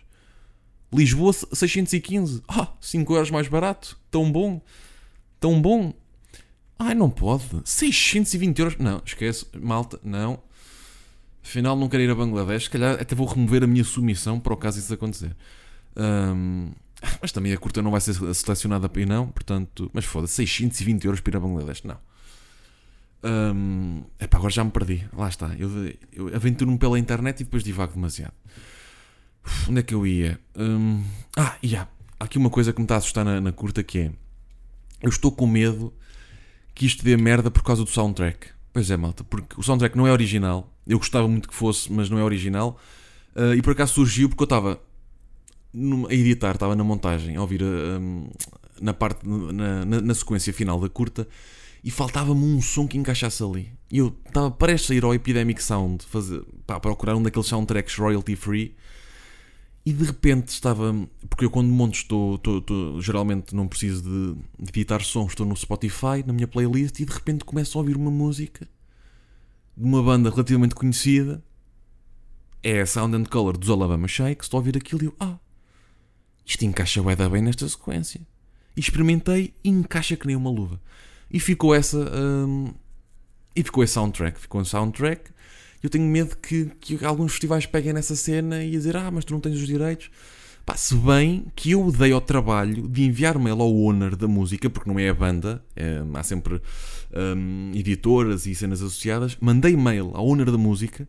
Lisboa, 0.91 1.35
615. 1.35 2.43
Ah, 2.49 2.73
5 2.81 3.15
euros 3.15 3.31
mais 3.31 3.47
barato. 3.47 4.01
Tão 4.11 4.33
bom. 4.33 4.63
Tão 5.41 5.61
bom. 5.61 5.93
Ai, 6.79 6.95
não 6.95 7.11
pode. 7.11 7.45
620 7.65 8.59
euros. 8.59 8.77
Não, 8.79 9.03
esquece. 9.05 9.47
Malta, 9.61 9.99
não. 10.03 10.41
Afinal, 11.43 11.77
não 11.77 11.89
quero 11.89 12.03
ir 12.03 12.11
a 12.11 12.15
Bangladesh. 12.15 12.65
Se 12.65 12.71
calhar 12.71 13.01
até 13.01 13.15
vou 13.15 13.27
remover 13.27 13.65
a 13.65 13.67
minha 13.67 13.85
submissão 13.85 14.39
para 14.39 14.53
o 14.53 14.57
caso 14.57 14.79
isso 14.79 14.93
acontecer. 14.93 15.35
Um, 15.97 16.71
mas 17.21 17.33
também 17.33 17.53
a 17.53 17.57
curta 17.57 17.81
não 17.81 17.91
vai 17.91 18.01
ser 18.01 18.15
selecionada 18.35 18.89
para 18.89 19.03
ir, 19.03 19.07
não. 19.07 19.29
Portanto, 19.29 19.91
mas 19.93 20.05
foda-se, 20.05 20.35
620 20.35 21.05
euros 21.05 21.21
para 21.21 21.33
ir 21.33 21.37
a 21.37 21.41
Bangladesh. 21.41 21.83
Não. 21.85 21.97
Um, 23.25 24.05
epá, 24.21 24.39
agora 24.39 24.53
já 24.53 24.63
me 24.63 24.71
perdi. 24.71 25.09
Lá 25.13 25.29
está. 25.29 25.55
Eu, 25.59 25.71
eu 26.13 26.35
aventuro-me 26.35 26.79
pela 26.79 26.99
internet 26.99 27.41
e 27.41 27.45
depois 27.45 27.65
divago 27.65 27.95
demasiado. 27.95 28.35
Uf, 29.45 29.71
onde 29.71 29.81
é 29.81 29.83
que 29.83 29.95
eu 29.95 30.07
ia? 30.07 30.39
Um, 30.57 31.03
ah, 31.37 31.57
e 31.63 31.69
yeah. 31.69 31.91
há 32.21 32.25
aqui 32.25 32.39
uma 32.39 32.51
coisa 32.51 32.73
que 32.73 32.79
me 32.79 32.85
está 32.85 32.97
a 32.97 32.99
assustar 32.99 33.25
na, 33.25 33.41
na 33.41 33.53
curta 33.53 33.83
que 33.83 33.99
é 33.99 34.13
eu 35.03 35.09
estou 35.09 35.31
com 35.31 35.47
medo 35.47 35.93
que 36.75 36.87
isto 36.87 37.05
dê 37.05 37.17
merda 37.17 37.51
por 37.51 37.63
causa 37.63 37.85
do 37.85 37.91
soundtrack. 37.91 38.49
Pois 38.73 38.91
é, 38.91 38.97
malta, 38.97 39.25
porque 39.25 39.59
o 39.59 39.63
soundtrack 39.63 39.97
não 39.97 40.07
é 40.07 40.13
original. 40.13 40.73
Eu 40.87 40.99
gostava 40.99 41.27
muito 41.27 41.49
que 41.49 41.55
fosse, 41.55 41.93
mas 41.93 42.09
não 42.09 42.19
é 42.19 42.23
original. 42.23 42.79
Uh, 43.35 43.55
e 43.55 43.63
por 43.63 43.73
acaso 43.73 43.95
surgiu 43.95 44.29
porque 44.29 44.43
eu 44.43 44.47
estava 44.47 44.81
a 46.09 46.15
editar, 46.15 46.55
estava 46.55 46.75
na 46.75 46.85
montagem, 46.85 47.37
a 47.37 47.41
ouvir 47.41 47.63
uh, 47.63 48.31
na 48.81 48.95
parte, 48.95 49.27
na, 49.27 49.85
na, 49.85 50.01
na, 50.01 50.15
sequência 50.15 50.53
final 50.53 50.81
da 50.81 50.89
curta, 50.89 51.29
e 51.83 51.91
faltava-me 51.91 52.43
um 52.43 52.61
som 52.61 52.87
que 52.87 52.97
encaixasse 52.97 53.43
ali. 53.43 53.73
E 53.91 53.99
eu 53.99 54.15
estava 54.27 54.51
prestes 54.51 54.91
a 54.91 54.95
ir 54.95 55.05
ao 55.05 55.15
Epidemic 55.15 55.63
Sound, 55.63 56.05
fazer, 56.07 56.43
pá, 56.67 56.81
procurar 56.81 57.17
um 57.17 57.23
daqueles 57.23 57.49
soundtracks 57.49 57.97
royalty 57.97 58.35
free 58.35 58.75
e 59.85 59.93
de 59.93 60.05
repente 60.05 60.49
estava. 60.49 60.95
Porque 61.29 61.45
eu, 61.45 61.51
quando 61.51 61.69
monto, 61.69 61.97
estou, 61.97 62.35
estou, 62.35 62.59
estou, 62.59 63.01
geralmente 63.01 63.55
não 63.55 63.67
preciso 63.67 64.03
de, 64.03 64.35
de 64.65 64.71
editar 64.71 65.01
som, 65.03 65.27
estou 65.27 65.47
no 65.47 65.57
Spotify, 65.57 66.23
na 66.27 66.33
minha 66.33 66.47
playlist, 66.47 67.01
e 67.01 67.05
de 67.05 67.13
repente 67.13 67.45
começo 67.45 67.79
a 67.79 67.81
ouvir 67.81 67.97
uma 67.97 68.11
música 68.11 68.69
de 69.77 69.85
uma 69.85 70.03
banda 70.03 70.31
relativamente 70.31 70.75
conhecida. 70.75 71.43
É 72.63 72.81
a 72.81 72.87
Sound 72.87 73.17
and 73.17 73.25
Color 73.25 73.57
dos 73.57 73.71
Alabama 73.71 74.09
Shakes. 74.09 74.47
Estou 74.47 74.59
a 74.59 74.61
ouvir 74.61 74.77
aquilo 74.77 75.05
e 75.05 75.07
eu, 75.07 75.15
ah, 75.21 75.39
isto 76.45 76.65
encaixa 76.65 77.03
bem, 77.03 77.15
bem 77.31 77.43
nesta 77.43 77.69
sequência. 77.69 78.21
E 78.77 78.81
experimentei 78.81 79.55
e 79.63 79.69
encaixa 79.69 80.17
que 80.17 80.27
nem 80.27 80.35
uma 80.35 80.51
luva. 80.51 80.81
E 81.31 81.39
ficou 81.39 81.75
essa. 81.75 81.99
Hum, 82.15 82.73
e 83.55 83.63
ficou 83.63 83.85
esse 83.85 83.95
soundtrack. 83.95 84.41
Ficou 84.41 84.61
um 84.61 84.65
soundtrack 84.65 85.31
eu 85.83 85.91
tenho 85.91 86.05
medo 86.05 86.37
que, 86.37 86.71
que 86.81 87.05
alguns 87.05 87.33
festivais 87.33 87.67
peguem 87.67 87.93
nessa 87.93 88.17
cena 88.17 88.65
e 88.65 88.71
dizer, 88.71 88.97
ah, 88.97 89.11
mas 89.11 89.25
tu 89.25 89.33
não 89.33 89.41
tens 89.41 89.57
os 89.57 89.67
direitos. 89.67 90.11
Pá, 90.67 90.77
se 90.77 90.95
bem 90.95 91.47
que 91.57 91.71
eu 91.71 91.91
dei 91.91 92.13
ao 92.13 92.21
trabalho 92.21 92.87
de 92.89 93.03
enviar 93.03 93.39
mail 93.39 93.61
ao 93.63 93.75
owner 93.75 94.15
da 94.15 94.29
música, 94.29 94.69
porque 94.69 94.91
não 94.91 94.99
é 94.99 95.09
a 95.09 95.15
banda, 95.15 95.65
é, 95.75 96.03
há 96.13 96.23
sempre 96.23 96.61
um, 97.37 97.73
editoras 97.75 98.45
e 98.45 98.55
cenas 98.55 98.83
associadas, 98.83 99.37
mandei 99.41 99.75
mail 99.77 100.11
ao 100.15 100.27
owner 100.27 100.51
da 100.51 100.59
música 100.59 101.09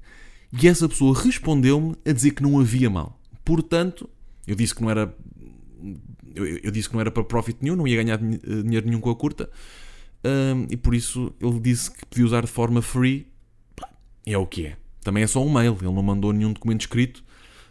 E 0.52 0.68
essa 0.68 0.88
pessoa 0.90 1.18
respondeu-me 1.20 1.96
a 2.06 2.12
dizer 2.12 2.32
que 2.32 2.42
não 2.42 2.60
havia 2.60 2.90
mal. 2.90 3.20
Portanto, 3.46 4.10
eu 4.48 4.56
disse 4.56 4.74
que 4.74 4.82
não 4.82 4.90
era. 4.90 5.14
Eu, 6.34 6.46
eu 6.46 6.72
disse 6.72 6.88
que 6.88 6.94
não 6.94 7.02
era 7.02 7.12
para 7.12 7.24
profit 7.24 7.58
nenhum, 7.62 7.76
não 7.76 7.88
ia 7.88 8.02
ganhar 8.02 8.18
dinheiro 8.18 8.88
nenhum 8.88 9.00
com 9.00 9.10
a 9.10 9.16
curta. 9.16 9.50
Um, 10.24 10.68
e 10.70 10.76
por 10.76 10.94
isso 10.94 11.34
ele 11.40 11.60
disse 11.60 11.92
que 11.92 12.06
podia 12.06 12.26
usar 12.26 12.42
de 12.42 12.52
forma 12.52 12.82
free. 12.82 13.28
É 14.26 14.38
o 14.38 14.46
que 14.46 14.68
é. 14.68 14.78
Também 15.02 15.24
é 15.24 15.28
só 15.28 15.44
um 15.44 15.52
mail, 15.52 15.78
ele 15.82 15.92
não 15.92 16.04
mandou 16.04 16.34
nenhum 16.34 16.54
documento 16.54 16.82
escrito. 16.82 17.24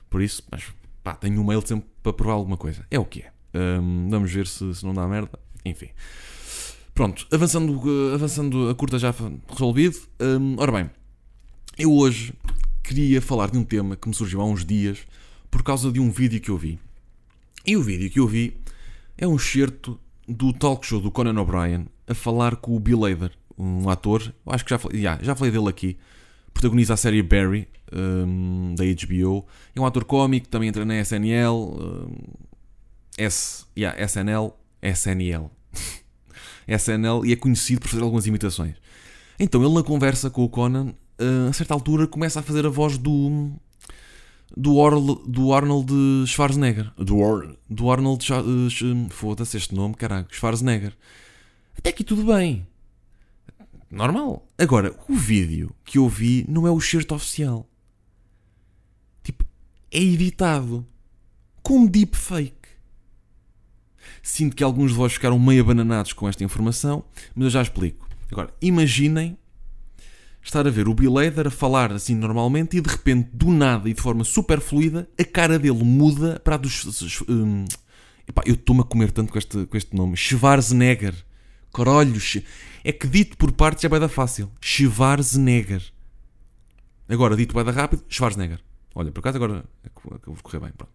Por 0.09 0.23
isso, 0.23 0.43
mas 0.51 0.65
pá, 1.03 1.15
tenho 1.15 1.41
um 1.41 1.45
mail 1.45 1.65
sempre 1.67 1.89
para 2.03 2.13
provar 2.13 2.35
alguma 2.35 2.57
coisa. 2.57 2.85
É 2.91 2.99
o 2.99 3.05
que 3.05 3.23
é. 3.23 3.33
Um, 3.55 4.09
vamos 4.11 4.33
ver 4.33 4.47
se, 4.47 4.75
se 4.75 4.85
não 4.85 4.95
dá 4.95 5.07
merda. 5.07 5.39
Enfim. 5.65 5.89
Pronto, 6.95 7.27
avançando, 7.31 7.81
avançando 8.13 8.69
a 8.69 8.75
curta 8.75 8.99
já 8.99 9.15
resolvido. 9.49 9.97
Um, 10.21 10.57
ora 10.59 10.73
bem, 10.73 10.91
eu 11.79 11.93
hoje 11.93 12.35
queria 12.83 13.23
falar 13.23 13.51
de 13.51 13.59
um 13.59 13.65
tema 13.65 13.95
que 13.95 14.09
me 14.09 14.15
surgiu 14.15 14.41
há 14.41 14.45
uns 14.45 14.65
dias 14.65 14.99
por 15.51 15.63
causa 15.63 15.93
de 15.93 16.01
um 16.01 16.11
vídeo 16.11 16.41
que 16.41 16.51
eu 16.51 16.57
vi. 16.57 16.79
E 17.65 17.77
o 17.77 17.83
vídeo 17.83 18.11
que 18.11 18.19
eu 18.19 18.27
vi 18.27 18.57
é 19.17 19.27
um 19.29 19.37
excerto 19.37 20.01
do 20.27 20.53
talk 20.53 20.87
show 20.87 21.01
do 21.01 21.11
Conan 21.11 21.41
O'Brien 21.41 21.87
a 22.07 22.15
falar 22.15 22.57
com 22.57 22.75
o 22.75 22.81
Bill 22.81 23.03
um 23.57 23.89
ator, 23.91 24.33
acho 24.47 24.65
que 24.65 24.71
já 24.71 24.79
falei, 24.79 25.03
já, 25.03 25.19
já 25.21 25.35
falei 25.35 25.53
dele 25.53 25.69
aqui, 25.69 25.99
protagoniza 26.59 26.95
a 26.95 26.97
série 26.97 27.23
Barry, 27.23 27.69
um, 27.93 28.75
da 28.75 28.85
HBO. 28.85 29.47
É 29.75 29.81
um 29.81 29.87
ator 29.87 30.05
cómico, 30.05 30.49
também 30.49 30.69
entra 30.69 30.85
na 30.85 31.01
SNL, 31.01 31.53
um, 31.53 32.17
S, 33.17 33.65
yeah, 33.77 33.97
SNL, 34.05 34.53
SNL. 34.83 35.51
SNL 36.67 37.25
e 37.27 37.33
é 37.33 37.37
conhecido 37.37 37.81
por 37.81 37.89
fazer 37.89 38.03
algumas 38.03 38.27
imitações. 38.27 38.75
Então 39.39 39.65
ele 39.65 39.73
na 39.73 39.85
conversa 39.85 40.29
com 40.31 40.43
o 40.43 40.49
Conan, 40.49 40.93
a 41.49 41.53
certa 41.53 41.75
altura 41.75 42.09
começa 42.09 42.41
a 42.41 42.43
fazer 42.43 42.67
a 42.67 42.69
voz 42.69 42.99
do 42.99 43.53
do, 44.57 44.77
Orl, 44.77 45.15
do 45.27 45.53
Arnold 45.53 45.93
Schwarzenegger. 46.27 46.91
Do, 46.97 47.19
Or... 47.19 47.57
do 47.69 47.91
Arnold. 47.91 48.27
Uh, 48.33 49.09
Foda-se 49.11 49.57
este 49.57 49.75
nome, 49.75 49.95
caralho. 49.95 50.27
Schwarzenegger. 50.31 50.93
Até 51.77 51.91
aqui 51.91 52.03
tudo 52.03 52.25
bem. 52.25 52.67
Normal. 53.91 54.47
Agora, 54.59 54.95
o 55.09 55.15
vídeo 55.15 55.75
que 55.85 55.99
eu 55.99 56.09
vi 56.09 56.45
não 56.49 56.67
é 56.67 56.71
o 56.71 56.81
shirt 56.81 57.11
oficial. 57.11 57.69
Tipo, 59.23 59.45
é 59.91 59.99
editado. 59.99 60.87
Com 61.63 61.87
deepfake. 61.87 62.69
Sinto 64.23 64.57
que 64.57 64.65
alguns 64.65 64.91
de 64.91 64.97
vós 64.97 65.13
ficaram 65.13 65.39
meio 65.39 65.63
abananados 65.63 66.13
com 66.13 66.29
esta 66.29 66.45
informação, 66.45 67.05
mas 67.35 67.45
eu 67.45 67.51
já 67.51 67.63
explico. 67.63 68.09
Agora, 68.31 68.53
imaginem 68.61 69.39
estar 70.43 70.67
a 70.67 70.71
ver 70.71 70.89
o 70.89 70.95
Bill 70.95 71.19
Hader 71.19 71.47
a 71.47 71.51
falar 71.51 71.93
assim 71.93 72.15
normalmente 72.15 72.77
e 72.77 72.81
de 72.81 72.89
repente, 72.89 73.31
do 73.33 73.51
nada 73.51 73.89
e 73.89 73.95
de 73.95 74.01
forma 74.01 74.25
super 74.25 74.61
fluida, 74.61 75.09
a 75.19 75.25
cara 75.25 75.59
dele 75.59 75.85
muda 75.85 76.41
para 76.41 76.55
a 76.55 76.59
dos. 76.59 77.23
Um, 77.29 77.65
epá, 78.27 78.43
eu 78.47 78.55
estou-me 78.55 78.83
a 78.83 78.85
comer 78.85 79.13
tanto 79.13 79.33
com 79.33 79.39
este, 79.39 79.67
com 79.67 79.77
este 79.77 79.95
nome. 79.95 80.17
Schwarzenegger. 80.17 81.15
Caralho. 81.85 82.21
É 82.85 82.93
que 82.93 83.07
dito 83.07 83.37
por 83.37 83.53
partes 83.53 83.85
é 83.85 83.89
bem 83.89 84.01
da 84.01 84.09
fácil. 84.09 84.51
Schwarzenegger. 84.61 85.83
Agora, 87.09 87.37
dito 87.37 87.55
bem 87.55 87.65
da 87.65 87.71
rápido, 87.71 88.05
Schwarzenegger. 88.09 88.61
Olha, 88.95 89.13
por 89.13 89.21
acaso 89.21 89.37
agora 89.37 89.65
é 89.85 89.89
que 89.89 90.29
eu 90.29 90.35
vou 90.35 90.43
correr 90.43 90.61
bem. 90.61 90.73
Pronto. 90.77 90.93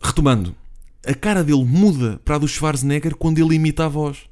Retomando. 0.00 0.54
A 1.06 1.14
cara 1.14 1.44
dele 1.44 1.64
muda 1.64 2.18
para 2.24 2.36
a 2.36 2.38
do 2.38 2.48
Schwarzenegger 2.48 3.14
quando 3.16 3.38
ele 3.38 3.54
imita 3.54 3.84
a 3.84 3.88
voz. 3.88 4.22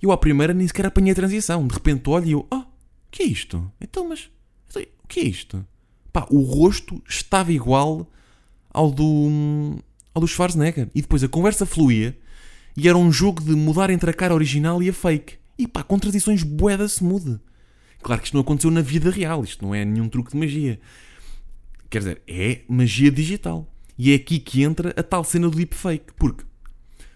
Eu 0.00 0.12
à 0.12 0.16
primeira 0.16 0.54
nem 0.54 0.66
sequer 0.66 0.86
apanhei 0.86 1.12
a 1.12 1.14
transição. 1.16 1.66
De 1.66 1.74
repente 1.74 2.08
olho 2.08 2.26
e 2.26 2.32
eu, 2.32 2.46
oh, 2.52 2.62
que 3.10 3.22
é 3.22 3.26
isto? 3.26 3.70
Então, 3.80 4.08
mas 4.08 4.30
o 4.76 5.08
que 5.08 5.20
é 5.20 5.24
isto? 5.24 5.64
Pá, 6.12 6.26
o 6.30 6.42
rosto 6.42 7.02
estava 7.08 7.52
igual 7.52 8.08
ao 8.70 8.90
do, 8.90 9.78
ao 10.14 10.20
do 10.20 10.28
Schwarzenegger. 10.28 10.88
E 10.94 11.02
depois 11.02 11.24
a 11.24 11.28
conversa 11.28 11.66
fluía 11.66 12.16
e 12.76 12.88
era 12.88 12.98
um 12.98 13.12
jogo 13.12 13.42
de 13.42 13.52
mudar 13.52 13.90
entre 13.90 14.10
a 14.10 14.14
cara 14.14 14.34
original 14.34 14.82
e 14.82 14.88
a 14.88 14.92
fake. 14.92 15.38
E 15.58 15.68
pá, 15.68 15.82
com 15.82 15.98
transições 15.98 16.42
boeda 16.42 16.88
se 16.88 17.02
mude. 17.04 17.38
Claro 18.02 18.20
que 18.20 18.28
isto 18.28 18.34
não 18.34 18.42
aconteceu 18.42 18.70
na 18.70 18.82
vida 18.82 19.10
real, 19.10 19.44
isto 19.44 19.64
não 19.64 19.74
é 19.74 19.84
nenhum 19.84 20.08
truque 20.08 20.32
de 20.32 20.36
magia. 20.36 20.80
Quer 21.88 21.98
dizer, 21.98 22.22
é 22.26 22.60
magia 22.68 23.10
digital. 23.10 23.70
E 23.96 24.12
é 24.12 24.16
aqui 24.16 24.38
que 24.38 24.62
entra 24.62 24.92
a 24.96 25.02
tal 25.02 25.22
cena 25.22 25.48
do 25.48 25.56
deepfake. 25.56 26.12
Porque 26.18 26.44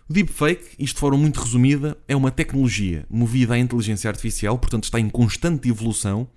o 0.09 0.12
deepfake, 0.12 0.77
isto 0.79 0.95
de 0.95 1.00
forma 1.00 1.19
muito 1.19 1.41
resumida, 1.41 1.99
é 2.07 2.17
uma 2.17 2.31
tecnologia 2.31 3.05
movida 3.11 3.55
à 3.55 3.59
inteligência 3.59 4.09
artificial, 4.09 4.57
portanto 4.59 4.85
está 4.85 4.99
em 4.99 5.11
constante 5.11 5.69
evolução, 5.69 6.29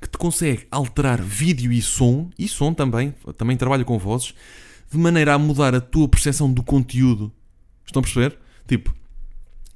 que 0.00 0.10
te 0.10 0.18
consegue 0.18 0.66
alterar 0.70 1.22
vídeo 1.22 1.72
e 1.72 1.80
som, 1.80 2.28
e 2.38 2.48
som 2.48 2.74
também, 2.74 3.14
também 3.38 3.56
trabalha 3.56 3.84
com 3.84 3.96
vozes, 3.96 4.34
de 4.90 4.98
maneira 4.98 5.32
a 5.32 5.38
mudar 5.38 5.74
a 5.74 5.80
tua 5.80 6.08
percepção 6.08 6.52
do 6.52 6.62
conteúdo. 6.62 7.32
Estão 7.86 8.00
a 8.00 8.02
perceber? 8.02 8.38
Tipo, 8.66 8.94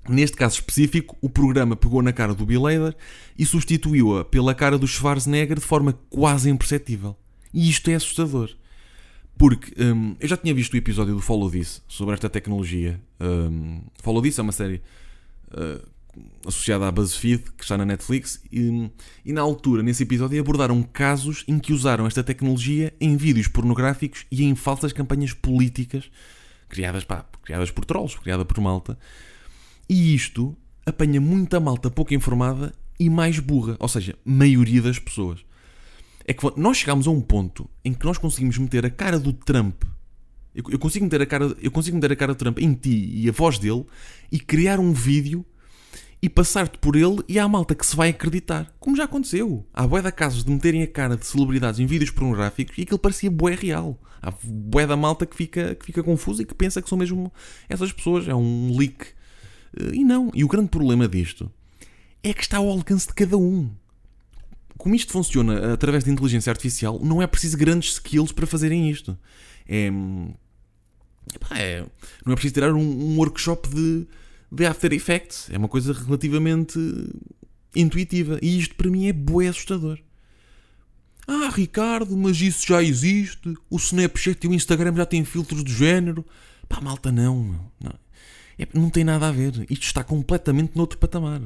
neste 0.09 0.37
caso 0.37 0.57
específico, 0.57 1.17
o 1.21 1.29
programa 1.29 1.77
pegou 1.77 2.03
na 2.03 2.13
cara 2.13 2.35
do 2.35 2.47
Bill 2.47 2.67
Hader 2.67 2.97
e 3.39 3.45
substituiu-a 3.45 4.25
pela 4.25 4.55
cara 4.55 4.79
do 4.79 4.87
Schwarzenegger 4.87 5.59
de 5.59 5.65
forma 5.65 5.93
quase 6.09 6.49
imperceptível. 6.51 7.17
E 7.53 7.69
isto 7.69 7.91
é 7.91 7.95
assustador. 7.95 8.51
Porque 9.39 9.75
um, 9.83 10.17
eu 10.19 10.29
já 10.29 10.37
tinha 10.37 10.55
visto 10.55 10.73
o 10.73 10.77
episódio 10.77 11.15
do 11.15 11.21
Follow 11.21 11.51
This 11.51 11.83
sobre 11.87 12.15
esta 12.15 12.29
tecnologia. 12.29 13.01
Um, 13.21 13.83
Follow 14.03 14.23
This 14.23 14.39
é 14.39 14.43
uma 14.43 14.53
série 14.53 14.81
uh, 15.53 15.87
associada 16.47 16.89
à 16.89 16.91
BuzzFeed 16.91 17.53
que 17.57 17.63
está 17.63 17.77
na 17.77 17.85
Netflix 17.85 18.41
e, 18.51 18.91
e, 19.25 19.33
na 19.33 19.43
altura, 19.43 19.83
nesse 19.83 20.05
episódio, 20.05 20.41
abordaram 20.41 20.83
casos 20.83 21.45
em 21.47 21.59
que 21.59 21.73
usaram 21.73 22.07
esta 22.07 22.25
tecnologia 22.25 22.95
em 22.99 23.17
vídeos 23.17 23.49
pornográficos 23.49 24.25
e 24.31 24.45
em 24.45 24.55
falsas 24.55 24.93
campanhas 24.93 25.35
políticas 25.35 26.11
criadas, 26.69 27.05
pá, 27.05 27.25
criadas 27.43 27.71
por 27.71 27.85
trolls, 27.85 28.19
criadas 28.19 28.47
por 28.47 28.61
malta. 28.61 28.99
E 29.89 30.15
isto 30.15 30.57
apanha 30.85 31.21
muita 31.21 31.61
malta 31.61 31.91
pouco 31.91 32.15
informada 32.15 32.73
e 32.99 33.11
mais 33.11 33.39
burra, 33.39 33.77
ou 33.79 33.89
seja, 33.89 34.17
maioria 34.25 34.83
das 34.83 34.99
pessoas 34.99 35.45
é 36.27 36.33
que 36.33 36.45
nós 36.57 36.79
chegámos 36.79 37.07
a 37.07 37.11
um 37.11 37.21
ponto 37.21 37.71
em 37.85 37.95
que 37.95 38.05
nós 38.05 38.19
conseguimos 38.19 38.59
meter 38.59 38.85
a 38.85 38.91
cara 38.91 39.19
do 39.19 39.33
Trump. 39.33 39.85
Eu, 40.53 40.79
consigo 40.79 41.05
meter 41.05 41.23
a 41.23 41.27
cara, 41.27 41.55
eu 41.63 41.71
consigo 41.71 41.97
meter 41.97 42.13
a 42.13 42.17
cara 42.17 42.35
do 42.35 42.39
Trump 42.39 42.59
em 42.59 42.73
ti 42.75 43.11
e 43.15 43.29
a 43.29 43.33
voz 43.33 43.59
dele 43.59 43.85
e 44.33 44.41
criar 44.41 44.81
um 44.81 44.93
vídeo 44.93 45.45
e 46.27 46.29
passar-te 46.29 46.77
por 46.79 46.97
ele 46.97 47.23
e 47.29 47.39
há 47.39 47.47
malta 47.47 47.73
que 47.73 47.87
se 47.87 47.95
vai 47.95 48.09
acreditar. 48.09 48.75
Como 48.81 48.97
já 48.97 49.05
aconteceu. 49.05 49.65
Há 49.73 49.87
bué 49.87 50.03
de 50.03 50.11
casos 50.11 50.43
de 50.43 50.51
meterem 50.51 50.83
a 50.83 50.87
cara 50.89 51.17
de 51.17 51.25
celebridades 51.25 51.79
em 51.79 51.87
vídeos 51.87 52.11
pornográficos 52.11 52.77
e 52.77 52.83
aquilo 52.83 52.99
parecia 52.99 53.31
bué 53.31 53.55
real. 53.55 53.97
Há 54.21 54.33
bué 54.43 54.89
da 54.89 54.97
malta 54.97 55.25
que 55.25 55.37
fica, 55.37 55.77
que 55.77 55.87
fica 55.87 56.03
confusa 56.03 56.43
e 56.43 56.45
que 56.45 56.53
pensa 56.53 56.83
que 56.83 56.89
são 56.89 56.99
mesmo 56.99 57.33
essas 57.69 57.93
pessoas. 57.93 58.27
É 58.27 58.35
um 58.35 58.77
leak. 58.77 59.07
E 59.93 60.03
não. 60.03 60.33
E 60.35 60.43
o 60.43 60.49
grande 60.49 60.69
problema 60.69 61.07
disto 61.07 61.49
é 62.25 62.35
que 62.35 62.43
está 62.43 62.57
ao 62.57 62.69
alcance 62.69 63.07
de 63.07 63.15
cada 63.15 63.37
um 63.37 63.71
como 64.77 64.97
isto 64.97 65.13
funciona 65.13 65.73
através 65.73 66.05
de 66.05 66.11
inteligência 66.11 66.51
artificial, 66.51 67.01
não 67.03 67.23
é 67.23 67.27
preciso 67.27 67.57
grandes 67.57 67.93
skills 67.93 68.31
para 68.31 68.47
fazerem 68.47 68.91
isto. 68.91 69.17
É, 69.67 69.91
é 71.57 71.87
não 72.25 72.33
é 72.33 72.35
preciso 72.35 72.55
tirar 72.55 72.75
um, 72.75 72.81
um, 72.81 73.17
workshop 73.17 73.71
de, 73.71 74.07
de 74.57 74.65
After 74.65 74.93
Effects. 74.93 75.51
É 75.51 75.59
uma 75.59 75.69
coisa 75.69 75.93
relativamente 75.93 76.79
intuitiva. 77.75 78.39
E 78.41 78.59
isto 78.59 78.75
para 78.75 78.91
mim 78.91 79.07
é 79.07 79.13
bué 79.13 79.49
assustador. 79.49 79.99
Ah, 81.29 81.51
Ricardo, 81.53 82.17
mas 82.17 82.41
isso 82.41 82.67
já 82.67 82.83
existe. 82.83 83.55
O 83.69 83.77
Snapchat 83.77 84.45
e 84.45 84.49
o 84.49 84.55
Instagram 84.55 84.95
já 84.97 85.05
têm 85.05 85.25
filtros 85.25 85.63
do 85.63 85.71
género. 85.71 86.25
Pá, 86.69 86.81
malta, 86.81 87.13
não. 87.13 87.61
Não, 87.79 87.95
é, 88.59 88.67
não 88.73 88.89
tem 88.89 89.05
nada 89.05 89.29
a 89.29 89.33
ver. 89.33 89.67
Isto 89.69 89.85
está 89.85 90.03
completamente 90.03 90.75
noutro 90.75 90.99
patamar. 90.99 91.43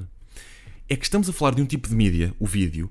É 0.88 0.96
que 0.96 1.04
estamos 1.04 1.28
a 1.28 1.32
falar 1.32 1.54
de 1.54 1.62
um 1.62 1.66
tipo 1.66 1.88
de 1.88 1.94
mídia, 1.94 2.34
o 2.38 2.46
vídeo, 2.46 2.90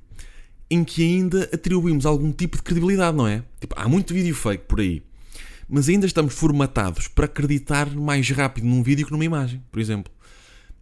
em 0.69 0.83
que 0.83 1.03
ainda 1.03 1.43
atribuímos 1.53 2.05
algum 2.05 2.31
tipo 2.31 2.57
de 2.57 2.63
credibilidade, 2.63 3.15
não 3.15 3.27
é? 3.27 3.43
Tipo, 3.59 3.75
há 3.77 3.87
muito 3.87 4.13
vídeo 4.13 4.33
fake 4.33 4.65
por 4.65 4.79
aí, 4.79 5.03
mas 5.69 5.87
ainda 5.87 6.07
estamos 6.07 6.33
formatados 6.33 7.07
para 7.07 7.25
acreditar 7.25 7.93
mais 7.95 8.27
rápido 8.31 8.65
num 8.65 8.81
vídeo 8.81 9.05
que 9.05 9.11
numa 9.11 9.23
imagem, 9.23 9.63
por 9.71 9.79
exemplo. 9.79 10.11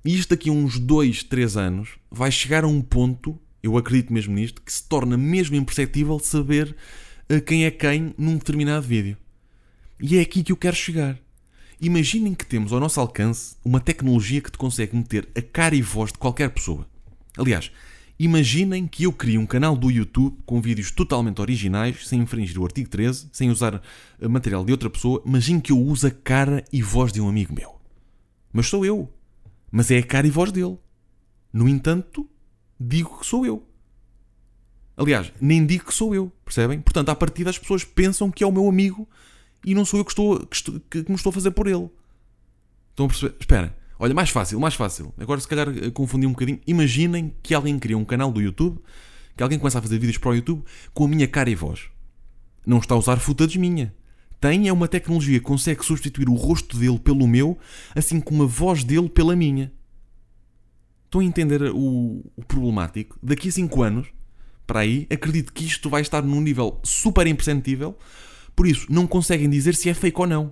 E 0.06 0.16
isto 0.16 0.30
daqui 0.30 0.50
a 0.50 0.54
uns 0.54 0.80
2, 0.80 1.24
3 1.24 1.58
anos 1.58 1.90
vai 2.10 2.32
chegar 2.32 2.64
a 2.64 2.68
um 2.68 2.82
ponto, 2.82 3.38
eu 3.62 3.78
acredito 3.78 4.14
mesmo 4.14 4.34
nisto, 4.34 4.62
que 4.62 4.72
se 4.72 4.88
torna 4.88 5.18
mesmo 5.18 5.58
imperceptível 5.58 6.18
saber 6.20 6.74
uh, 7.30 7.42
quem 7.42 7.66
é 7.66 7.72
quem 7.72 8.16
num 8.18 8.38
determinado 8.38 8.88
vídeo. 8.88 9.18
E 10.00 10.18
é 10.18 10.22
aqui 10.22 10.42
que 10.42 10.54
eu 10.54 10.58
quero 10.58 10.76
chegar. 10.76 11.20
Imaginem 11.82 12.34
que 12.34 12.46
temos 12.46 12.72
ao 12.72 12.80
nosso 12.80 13.00
alcance 13.00 13.56
uma 13.66 13.82
tecnologia 13.82 14.40
que 14.40 14.52
te 14.52 14.58
consegue 14.58 14.96
meter 14.96 15.28
a 15.36 15.42
cara 15.42 15.76
e 15.76 15.82
voz 15.82 16.12
de 16.12 16.18
qualquer 16.18 16.50
pessoa. 16.50 16.88
Aliás, 17.38 17.72
Imaginem 18.20 18.88
que 18.88 19.04
eu 19.04 19.14
crio 19.14 19.40
um 19.40 19.46
canal 19.46 19.78
do 19.78 19.92
YouTube 19.92 20.38
com 20.44 20.60
vídeos 20.60 20.90
totalmente 20.90 21.40
originais, 21.40 22.08
sem 22.08 22.22
infringir 22.22 22.60
o 22.60 22.66
artigo 22.66 22.90
13, 22.90 23.30
sem 23.32 23.52
usar 23.52 23.82
eh, 24.20 24.28
material 24.28 24.66
de 24.66 24.72
outra 24.72 24.90
pessoa, 24.90 25.22
mas 25.24 25.48
em 25.50 25.60
que 25.60 25.72
eu 25.72 25.80
uso 25.80 26.08
a 26.08 26.12
cara 26.12 26.64
e 26.74 26.82
voz 26.82 27.12
de 27.12 27.22
um 27.22 27.30
amigo 27.30 27.54
meu. 27.54 27.80
Mas 28.52 28.68
sou 28.68 28.84
eu. 28.84 29.14
Mas 29.72 29.92
é 29.92 30.00
a 30.00 30.04
cara 30.04 30.26
e 30.26 30.32
voz 30.32 30.52
dele. 30.52 30.80
No 31.54 31.70
entanto, 31.70 32.28
digo 32.80 33.20
que 33.20 33.26
sou 33.26 33.46
eu. 33.46 33.64
Aliás, 34.96 35.32
nem 35.40 35.64
digo 35.64 35.86
que 35.86 35.94
sou 35.94 36.16
eu, 36.16 36.32
percebem? 36.44 36.82
Portanto, 36.82 37.10
à 37.10 37.16
partida 37.16 37.52
as 37.52 37.60
pessoas 37.60 37.84
pensam 37.84 38.32
que 38.32 38.44
é 38.44 38.48
o 38.48 38.52
meu 38.52 38.68
amigo 38.68 39.08
e 39.64 39.76
não 39.76 39.86
sou 39.86 40.00
eu 40.00 40.06
que, 40.06 40.12
estou, 40.12 40.44
que, 40.48 40.56
estou, 40.56 40.80
que 40.90 41.06
me 41.08 41.16
estou 41.16 41.30
a 41.30 41.34
fazer 41.34 41.52
por 41.52 41.68
ele. 41.68 41.88
Estão 42.90 43.06
a 43.06 43.10
perceber? 43.10 43.36
Espera, 43.40 43.77
olha, 44.00 44.14
mais 44.14 44.30
fácil, 44.30 44.60
mais 44.60 44.76
fácil. 44.76 45.14
Agora, 45.18 45.40
se 45.40 45.48
calhar, 45.48 45.68
eh, 45.70 45.90
confundi 45.92 46.26
um 46.26 46.32
bocadinho. 46.32 46.60
Imaginem 46.66 47.34
que 47.42 47.54
alguém 47.54 47.78
cria 47.80 47.98
um 47.98 48.06
canal 48.06 48.32
do 48.32 48.42
YouTube, 48.42 48.80
que 49.36 49.44
alguém 49.44 49.60
começa 49.60 49.80
a 49.80 49.82
fazer 49.82 50.00
vídeos 50.00 50.18
para 50.18 50.32
o 50.32 50.36
YouTube 50.36 50.64
com 50.94 51.06
a 51.06 51.08
minha 51.08 51.28
cara 51.28 51.50
e 51.50 51.56
voz. 51.56 51.90
Não 52.66 52.80
está 52.80 52.96
a 52.96 52.98
usar 52.98 53.18
footage 53.18 53.58
minha. 53.58 53.94
Tem 54.40 54.68
é 54.68 54.74
uma 54.74 54.88
tecnologia 54.88 55.40
que 55.40 55.46
consegue 55.46 55.84
substituir 55.84 56.30
o 56.30 56.36
rosto 56.36 56.78
dele 56.78 57.00
pelo 57.00 57.28
meu, 57.28 57.58
assim 57.96 58.20
como 58.20 58.44
a 58.44 58.46
voz 58.46 58.84
dele 58.84 59.10
pela 59.10 59.36
minha. 59.36 59.72
Estão 61.06 61.22
a 61.22 61.24
entender 61.24 61.64
o, 61.74 62.24
o 62.36 62.44
problemático? 62.46 63.18
Daqui 63.24 63.48
a 63.48 63.52
5 63.52 63.82
anos, 63.82 64.08
para 64.68 64.82
aí, 64.82 65.08
acredito 65.10 65.54
que 65.54 65.66
isto 65.66 65.90
vai 65.90 66.02
estar 66.02 66.22
num 66.22 66.42
nível 66.42 66.80
super 66.84 67.26
imperceptível, 67.26 67.98
por 68.56 68.68
isso 68.68 68.86
não 68.90 69.08
conseguem 69.08 69.50
dizer 69.50 69.74
se 69.74 69.90
é 69.90 69.94
fake 69.94 70.20
ou 70.20 70.28
não. 70.28 70.52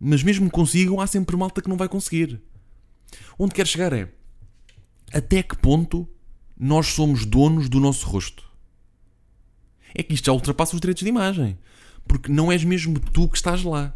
Mas 0.00 0.22
mesmo 0.22 0.46
que 0.46 0.52
consigam, 0.52 1.00
há 1.00 1.06
sempre 1.06 1.36
malta 1.36 1.60
que 1.60 1.68
não 1.68 1.76
vai 1.76 1.88
conseguir. 1.88 2.40
Onde 3.38 3.54
quero 3.54 3.68
chegar 3.68 3.92
é 3.92 4.08
até 5.12 5.42
que 5.42 5.56
ponto 5.56 6.08
nós 6.58 6.86
somos 6.88 7.26
donos 7.26 7.68
do 7.68 7.80
nosso 7.80 8.06
rosto? 8.06 8.48
É 9.94 10.02
que 10.02 10.14
isto 10.14 10.26
já 10.26 10.32
ultrapassa 10.32 10.74
os 10.74 10.80
direitos 10.80 11.02
de 11.02 11.08
imagem. 11.08 11.58
Porque 12.06 12.30
não 12.30 12.50
és 12.50 12.64
mesmo 12.64 12.98
tu 12.98 13.28
que 13.28 13.36
estás 13.36 13.62
lá. 13.64 13.94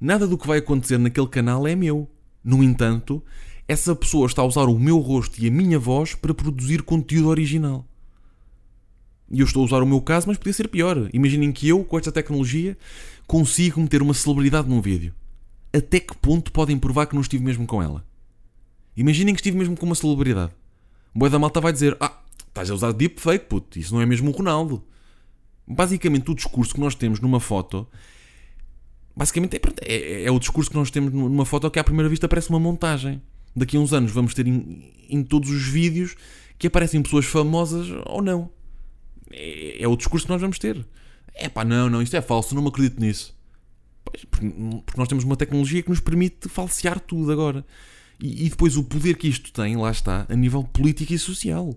Nada 0.00 0.26
do 0.26 0.36
que 0.36 0.46
vai 0.46 0.58
acontecer 0.58 0.98
naquele 0.98 1.28
canal 1.28 1.66
é 1.66 1.76
meu. 1.76 2.10
No 2.42 2.62
entanto, 2.62 3.22
essa 3.68 3.94
pessoa 3.94 4.26
está 4.26 4.42
a 4.42 4.46
usar 4.46 4.64
o 4.64 4.78
meu 4.78 4.98
rosto 4.98 5.40
e 5.40 5.46
a 5.46 5.50
minha 5.50 5.78
voz 5.78 6.14
para 6.14 6.34
produzir 6.34 6.82
conteúdo 6.82 7.28
original. 7.28 7.86
E 9.30 9.40
eu 9.40 9.46
estou 9.46 9.62
a 9.62 9.64
usar 9.64 9.82
o 9.82 9.86
meu 9.86 10.00
caso, 10.00 10.26
mas 10.26 10.36
podia 10.36 10.52
ser 10.52 10.68
pior. 10.68 11.08
Imaginem 11.12 11.52
que 11.52 11.68
eu, 11.68 11.84
com 11.84 11.96
esta 11.96 12.10
tecnologia, 12.10 12.76
consigo 13.26 13.80
meter 13.80 14.02
uma 14.02 14.12
celebridade 14.12 14.68
num 14.68 14.80
vídeo. 14.80 15.14
Até 15.72 16.00
que 16.00 16.16
ponto 16.16 16.52
podem 16.52 16.78
provar 16.78 17.06
que 17.06 17.14
não 17.14 17.22
estive 17.22 17.42
mesmo 17.42 17.66
com 17.66 17.82
ela? 17.82 18.04
Imaginem 18.96 19.34
que 19.34 19.40
estive 19.40 19.56
mesmo 19.56 19.76
com 19.76 19.86
uma 19.86 19.94
celebridade. 19.94 20.52
Boa 21.14 21.30
da 21.30 21.38
malta 21.38 21.60
vai 21.60 21.72
dizer: 21.72 21.96
Ah, 21.98 22.20
estás 22.48 22.70
a 22.70 22.74
usar 22.74 22.92
deepfake, 22.92 23.46
puto, 23.46 23.78
isso 23.78 23.94
não 23.94 24.00
é 24.00 24.06
mesmo 24.06 24.30
o 24.30 24.32
Ronaldo. 24.32 24.84
Basicamente, 25.66 26.30
o 26.30 26.34
discurso 26.34 26.74
que 26.74 26.80
nós 26.80 26.94
temos 26.94 27.20
numa 27.20 27.40
foto. 27.40 27.86
Basicamente, 29.16 29.56
é, 29.56 29.94
é, 29.94 30.24
é 30.24 30.30
o 30.30 30.38
discurso 30.38 30.70
que 30.70 30.76
nós 30.76 30.90
temos 30.90 31.12
numa 31.12 31.44
foto 31.44 31.70
que 31.70 31.78
à 31.78 31.84
primeira 31.84 32.08
vista 32.08 32.28
parece 32.28 32.50
uma 32.50 32.60
montagem. 32.60 33.22
Daqui 33.54 33.76
a 33.76 33.80
uns 33.80 33.92
anos 33.92 34.10
vamos 34.12 34.34
ter 34.34 34.46
em, 34.46 34.92
em 35.08 35.22
todos 35.22 35.50
os 35.50 35.62
vídeos 35.62 36.16
que 36.58 36.66
aparecem 36.66 37.02
pessoas 37.02 37.26
famosas 37.26 37.88
ou 38.06 38.22
não 38.22 38.50
é, 39.32 39.82
é, 39.82 39.88
o 39.88 39.96
discurso 39.96 40.26
que 40.26 40.32
nós 40.32 40.40
vamos 40.40 40.58
ter. 40.58 40.84
É 41.34 41.48
pá, 41.48 41.64
não, 41.64 41.88
não, 41.88 42.02
isto 42.02 42.16
é 42.16 42.20
falso, 42.20 42.54
não 42.54 42.62
me 42.62 42.68
acredito 42.68 43.00
nisso. 43.00 43.34
Pois, 44.04 44.24
porque, 44.24 44.46
nós 44.96 45.08
temos 45.08 45.24
uma 45.24 45.36
tecnologia 45.36 45.82
que 45.82 45.90
nos 45.90 46.00
permite 46.00 46.48
falsear 46.48 46.98
tudo 47.00 47.32
agora. 47.32 47.64
E, 48.20 48.48
depois 48.48 48.76
o 48.76 48.84
poder 48.84 49.16
que 49.16 49.28
isto 49.28 49.52
tem, 49.52 49.76
lá 49.76 49.90
está, 49.90 50.26
a 50.28 50.36
nível 50.36 50.62
político 50.62 51.12
e 51.12 51.18
social. 51.18 51.76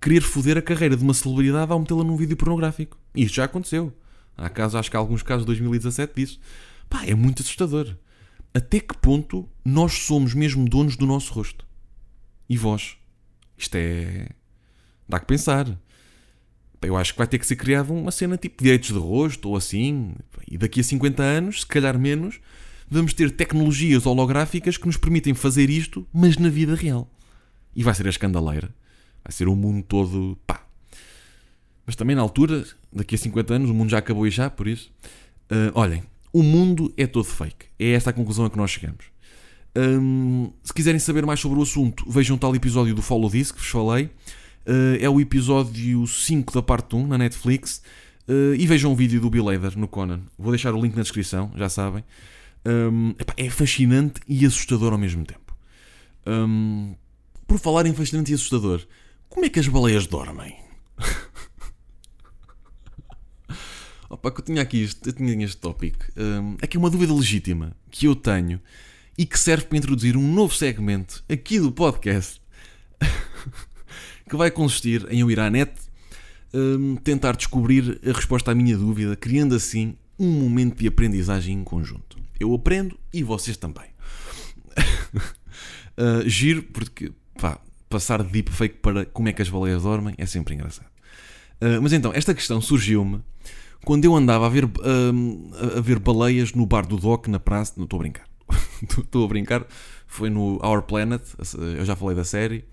Querer 0.00 0.22
foder 0.22 0.56
a 0.56 0.62
carreira 0.62 0.96
de 0.96 1.02
uma 1.02 1.12
celebridade 1.12 1.72
ao 1.72 1.78
metê-la 1.78 2.04
num 2.04 2.16
vídeo 2.16 2.36
pornográfico. 2.36 2.96
Isto 3.14 3.36
já 3.36 3.44
aconteceu. 3.44 3.92
Há 4.36 4.48
casos, 4.48 4.76
acho 4.76 4.90
que 4.90 4.96
há 4.96 5.00
alguns 5.00 5.22
casos 5.22 5.42
de 5.42 5.46
2017 5.46 6.14
disso. 6.14 6.40
Pá, 6.88 7.04
é 7.04 7.14
muito 7.14 7.42
assustador. 7.42 7.96
Até 8.54 8.80
que 8.80 8.96
ponto 8.96 9.48
nós 9.64 9.92
somos 9.92 10.32
mesmo 10.32 10.68
donos 10.68 10.96
do 10.96 11.06
nosso 11.06 11.32
rosto? 11.32 11.66
E 12.48 12.56
vós? 12.56 12.96
Isto 13.56 13.74
é. 13.74 14.28
dá 15.08 15.18
que 15.18 15.26
pensar 15.26 15.78
eu 16.82 16.96
acho 16.96 17.12
que 17.12 17.18
vai 17.18 17.26
ter 17.26 17.38
que 17.38 17.46
ser 17.46 17.56
criada 17.56 17.92
uma 17.92 18.10
cena 18.10 18.36
tipo 18.36 18.62
direitos 18.62 18.90
de 18.90 18.98
rosto 18.98 19.48
ou 19.48 19.56
assim. 19.56 20.14
E 20.50 20.56
daqui 20.56 20.80
a 20.80 20.84
50 20.84 21.22
anos, 21.22 21.60
se 21.60 21.66
calhar 21.66 21.98
menos, 21.98 22.40
vamos 22.88 23.12
ter 23.12 23.30
tecnologias 23.30 24.06
holográficas 24.06 24.76
que 24.76 24.86
nos 24.86 24.96
permitem 24.96 25.34
fazer 25.34 25.70
isto, 25.70 26.06
mas 26.12 26.36
na 26.36 26.48
vida 26.48 26.74
real. 26.74 27.10
E 27.74 27.82
vai 27.82 27.94
ser 27.94 28.06
a 28.06 28.10
escandaleira. 28.10 28.70
Vai 29.24 29.32
ser 29.32 29.48
o 29.48 29.56
mundo 29.56 29.82
todo. 29.82 30.38
pá. 30.46 30.66
Mas 31.84 31.96
também 31.96 32.14
na 32.14 32.22
altura, 32.22 32.64
daqui 32.92 33.14
a 33.14 33.18
50 33.18 33.54
anos, 33.54 33.70
o 33.70 33.74
mundo 33.74 33.90
já 33.90 33.98
acabou 33.98 34.26
e 34.26 34.30
já, 34.30 34.50
por 34.50 34.68
isso. 34.68 34.90
Uh, 35.50 35.72
olhem, 35.74 36.02
o 36.32 36.42
mundo 36.42 36.92
é 36.96 37.06
todo 37.06 37.24
fake. 37.24 37.66
É 37.78 37.90
esta 37.90 38.10
a 38.10 38.12
conclusão 38.12 38.44
a 38.44 38.50
que 38.50 38.56
nós 38.56 38.70
chegamos. 38.70 39.06
Um, 39.76 40.52
se 40.62 40.72
quiserem 40.72 40.98
saber 40.98 41.24
mais 41.24 41.40
sobre 41.40 41.58
o 41.58 41.62
assunto, 41.62 42.04
vejam 42.10 42.36
tal 42.36 42.54
episódio 42.54 42.94
do 42.94 43.02
Follow 43.02 43.30
This 43.30 43.52
que 43.52 43.58
vos 43.58 43.68
falei. 43.68 44.10
Uh, 44.68 45.00
é 45.00 45.08
o 45.08 45.18
episódio 45.18 46.06
5 46.06 46.52
da 46.52 46.60
parte 46.60 46.94
1 46.94 47.06
na 47.06 47.16
Netflix. 47.16 47.80
Uh, 48.28 48.54
e 48.54 48.66
vejam 48.66 48.92
um 48.92 48.94
vídeo 48.94 49.18
do 49.18 49.30
Bill 49.30 49.48
Hader 49.48 49.78
no 49.78 49.88
Conan. 49.88 50.20
Vou 50.38 50.52
deixar 50.52 50.74
o 50.74 50.82
link 50.82 50.94
na 50.94 51.00
descrição, 51.00 51.50
já 51.56 51.70
sabem. 51.70 52.04
Epá, 53.18 53.32
é 53.38 53.48
fascinante 53.48 54.20
e 54.28 54.44
assustador 54.44 54.92
ao 54.92 54.98
mesmo 54.98 55.24
tempo. 55.24 55.56
Um, 56.26 56.94
por 57.46 57.58
falar 57.58 57.86
em 57.86 57.94
fascinante 57.94 58.30
e 58.30 58.34
assustador, 58.34 58.86
como 59.30 59.46
é 59.46 59.48
que 59.48 59.58
as 59.58 59.66
baleias 59.66 60.06
dormem? 60.06 60.54
Opa, 64.10 64.30
que 64.30 64.40
eu 64.40 64.44
tinha 64.44 64.60
aqui 64.60 64.82
este, 64.82 65.08
eu 65.08 65.14
tinha 65.14 65.44
este 65.44 65.56
tópico. 65.56 66.04
Um, 66.14 66.58
é 66.60 66.66
que 66.66 66.76
é 66.76 66.80
uma 66.80 66.90
dúvida 66.90 67.14
legítima 67.14 67.74
que 67.90 68.06
eu 68.06 68.14
tenho 68.14 68.60
e 69.16 69.24
que 69.24 69.38
serve 69.38 69.64
para 69.64 69.78
introduzir 69.78 70.14
um 70.16 70.34
novo 70.34 70.54
segmento 70.54 71.24
aqui 71.28 71.58
do 71.58 71.72
podcast 71.72 72.42
que 74.28 74.36
vai 74.36 74.50
consistir 74.50 75.06
em 75.10 75.20
eu 75.20 75.30
ir 75.30 75.40
à 75.40 75.50
net 75.50 75.72
um, 76.54 76.96
tentar 76.96 77.36
descobrir 77.36 78.00
a 78.06 78.12
resposta 78.12 78.50
à 78.50 78.54
minha 78.54 78.76
dúvida, 78.76 79.16
criando 79.16 79.54
assim 79.54 79.96
um 80.18 80.30
momento 80.30 80.78
de 80.78 80.86
aprendizagem 80.86 81.56
em 81.56 81.64
conjunto. 81.64 82.18
Eu 82.38 82.54
aprendo 82.54 82.98
e 83.12 83.22
vocês 83.22 83.56
também. 83.56 83.86
uh, 85.96 86.28
giro, 86.28 86.62
porque 86.62 87.12
pá, 87.40 87.58
passar 87.88 88.22
de 88.22 88.30
deepfake 88.30 88.76
para 88.76 89.04
como 89.06 89.28
é 89.28 89.32
que 89.32 89.42
as 89.42 89.48
baleias 89.48 89.82
dormem 89.82 90.14
é 90.18 90.26
sempre 90.26 90.54
engraçado. 90.54 90.88
Uh, 91.60 91.82
mas 91.82 91.92
então, 91.92 92.12
esta 92.14 92.34
questão 92.34 92.60
surgiu-me 92.60 93.20
quando 93.84 94.04
eu 94.04 94.14
andava 94.14 94.46
a 94.46 94.48
ver, 94.48 94.64
uh, 94.64 94.70
a 95.76 95.80
ver 95.80 95.98
baleias 95.98 96.52
no 96.52 96.66
bar 96.66 96.86
do 96.86 96.96
Doc, 96.96 97.26
na 97.28 97.40
praça. 97.40 97.74
Não 97.76 97.84
estou 97.84 97.98
a 97.98 98.02
brincar. 98.02 98.28
Estou 98.98 99.24
a 99.24 99.28
brincar. 99.28 99.66
Foi 100.06 100.30
no 100.30 100.58
Our 100.64 100.82
Planet. 100.82 101.22
Eu 101.76 101.84
já 101.84 101.94
falei 101.94 102.16
da 102.16 102.24
série. 102.24 102.64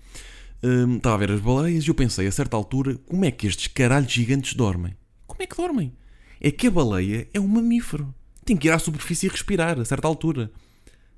Hum, 0.68 0.96
estava 0.96 1.14
a 1.14 1.18
ver 1.18 1.30
as 1.30 1.40
baleias 1.40 1.84
e 1.84 1.88
eu 1.88 1.94
pensei, 1.94 2.26
a 2.26 2.32
certa 2.32 2.56
altura, 2.56 2.96
como 3.06 3.24
é 3.24 3.30
que 3.30 3.46
estes 3.46 3.68
caralhos 3.68 4.10
gigantes 4.10 4.52
dormem? 4.54 4.96
Como 5.24 5.40
é 5.40 5.46
que 5.46 5.56
dormem? 5.56 5.92
É 6.40 6.50
que 6.50 6.66
a 6.66 6.70
baleia 6.72 7.28
é 7.32 7.38
um 7.38 7.46
mamífero. 7.46 8.12
Tem 8.44 8.56
que 8.56 8.66
ir 8.66 8.72
à 8.72 8.78
superfície 8.80 9.26
e 9.26 9.28
respirar, 9.28 9.78
a 9.78 9.84
certa 9.84 10.08
altura. 10.08 10.50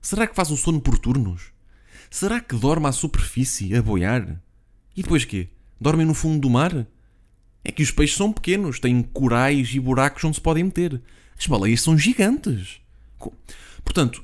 Será 0.02 0.26
que 0.26 0.36
faz 0.36 0.50
o 0.50 0.56
sono 0.58 0.82
por 0.82 0.98
turnos? 0.98 1.50
Será 2.10 2.40
que 2.40 2.56
dorme 2.56 2.88
à 2.88 2.92
superfície, 2.92 3.74
a 3.74 3.80
boiar? 3.80 4.38
E 4.94 5.02
depois 5.02 5.24
quê? 5.24 5.48
Dormem 5.80 6.04
no 6.04 6.12
fundo 6.12 6.40
do 6.40 6.50
mar? 6.50 6.86
É 7.64 7.72
que 7.72 7.82
os 7.82 7.90
peixes 7.90 8.18
são 8.18 8.30
pequenos, 8.30 8.78
têm 8.78 9.02
corais 9.02 9.74
e 9.74 9.80
buracos 9.80 10.24
onde 10.24 10.36
se 10.36 10.42
podem 10.42 10.64
meter. 10.64 11.00
As 11.38 11.46
baleias 11.46 11.80
são 11.80 11.96
gigantes. 11.96 12.82
Portanto, 13.82 14.22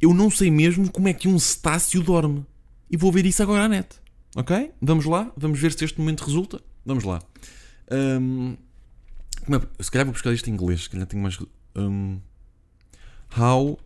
eu 0.00 0.12
não 0.12 0.28
sei 0.28 0.50
mesmo 0.50 0.90
como 0.90 1.06
é 1.06 1.12
que 1.12 1.28
um 1.28 1.38
cetáceo 1.38 2.02
dorme. 2.02 2.44
E 2.90 2.96
vou 2.96 3.12
ver 3.12 3.24
isso 3.24 3.40
agora 3.40 3.62
à 3.62 3.68
net. 3.68 4.00
Ok? 4.36 4.72
Vamos 4.80 5.04
lá, 5.06 5.32
vamos 5.36 5.58
ver 5.58 5.72
se 5.72 5.84
este 5.84 5.98
momento 5.98 6.24
resulta. 6.24 6.60
Vamos 6.84 7.04
lá. 7.04 7.20
Um, 7.90 8.56
é, 9.48 9.82
se 9.82 9.90
calhar 9.90 10.04
vou 10.04 10.12
buscar 10.12 10.32
isto 10.32 10.48
em 10.48 10.52
inglês, 10.52 10.84
se 10.84 10.90
calhar 10.90 11.06
tenho 11.06 11.22
mais. 11.22 11.38
Um, 11.76 12.20
how. 13.36 13.78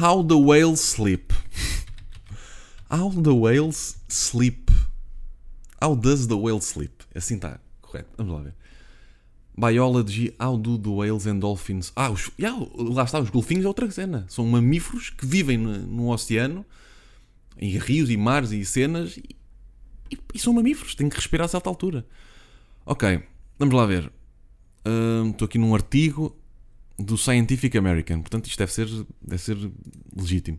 How 0.00 0.24
the 0.24 0.34
whales 0.34 0.80
sleep. 0.80 1.32
How 2.90 3.10
the 3.10 3.30
whales 3.30 3.98
sleep. 4.08 4.70
How 5.82 5.94
does 5.94 6.26
the 6.26 6.34
whale 6.34 6.60
sleep? 6.60 7.04
Assim 7.14 7.34
está, 7.34 7.60
correto. 7.82 8.08
Vamos 8.16 8.34
lá 8.34 8.42
ver. 8.42 8.54
Biology, 9.56 10.34
how 10.40 10.56
do 10.56 10.78
the 10.78 10.88
whales 10.88 11.26
and 11.26 11.40
dolphins. 11.40 11.92
Ah, 11.96 12.10
os, 12.10 12.30
yeah, 12.38 12.56
lá 12.74 13.02
está, 13.02 13.18
os 13.18 13.28
golfinhos 13.28 13.64
é 13.64 13.68
outra 13.68 13.90
cena. 13.90 14.24
São 14.28 14.46
mamíferos 14.46 15.10
que 15.10 15.26
vivem 15.26 15.58
no, 15.58 15.78
no 15.78 16.10
oceano 16.10 16.64
em 17.58 17.76
rios 17.78 18.10
e 18.10 18.16
mares 18.16 18.52
e 18.52 18.64
cenas 18.64 19.16
e, 19.16 19.36
e, 20.10 20.18
e 20.34 20.38
são 20.38 20.52
mamíferos, 20.52 20.94
têm 20.94 21.08
que 21.08 21.16
respirar 21.16 21.44
a 21.44 21.48
certa 21.48 21.68
altura. 21.68 22.06
Ok, 22.86 23.22
vamos 23.58 23.74
lá 23.74 23.84
ver. 23.86 24.10
Estou 25.30 25.44
uh, 25.44 25.48
aqui 25.48 25.58
num 25.58 25.74
artigo 25.74 26.34
do 26.98 27.16
Scientific 27.16 27.76
American, 27.76 28.20
portanto 28.22 28.46
isto 28.46 28.58
deve 28.58 28.72
ser, 28.72 28.88
deve 29.20 29.42
ser 29.42 29.56
legítimo. 30.16 30.58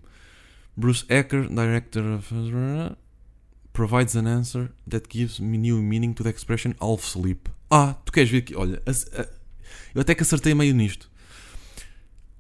Bruce 0.76 1.06
Ecker, 1.10 1.50
director 1.50 2.04
of. 2.14 2.32
provides 3.74 4.16
an 4.16 4.28
answer 4.28 4.72
that 4.88 5.10
gives 5.10 5.40
me 5.40 5.58
new 5.58 5.82
meaning 5.82 6.14
to 6.14 6.24
the 6.24 6.30
expression 6.30 6.76
half 6.82 7.04
sleep. 7.04 7.50
Ah, 7.72 7.96
tu 8.06 8.12
queres 8.12 8.30
ver 8.30 8.40
aqui? 8.40 8.56
Olha, 8.56 8.82
eu 9.94 10.02
até 10.02 10.16
que 10.16 10.24
acertei 10.24 10.54
meio 10.54 10.74
nisto. 10.74 11.10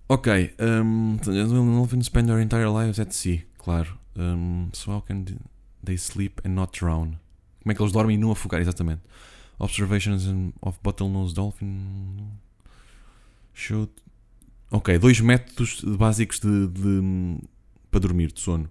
Ok, 0.07 0.53
um, 0.59 1.17
dolphins 1.17 2.07
spend 2.07 2.27
their 2.27 2.39
entire 2.39 2.67
lives 2.67 2.99
at 2.99 3.13
sea, 3.13 3.45
claro. 3.57 3.97
Um, 4.15 4.69
so 4.73 4.91
how 4.91 5.01
can 5.01 5.25
they 5.83 5.97
sleep 5.97 6.41
and 6.45 6.49
not 6.49 6.77
drown? 6.77 7.17
Como 7.61 7.71
é 7.71 7.75
que 7.75 7.81
eles 7.81 7.91
dormem 7.91 8.15
e 8.15 8.19
não 8.19 8.31
afogar, 8.31 8.61
exatamente. 8.61 9.01
Observations 9.59 10.25
of 10.61 10.79
bottlenose 10.81 11.33
dolphin 11.33 12.31
showed. 13.53 13.91
Ok, 14.71 14.97
dois 14.97 15.19
métodos 15.19 15.81
básicos 15.83 16.39
de, 16.39 16.67
de, 16.67 17.41
para 17.91 17.99
dormir, 17.99 18.31
de 18.31 18.39
sono. 18.39 18.69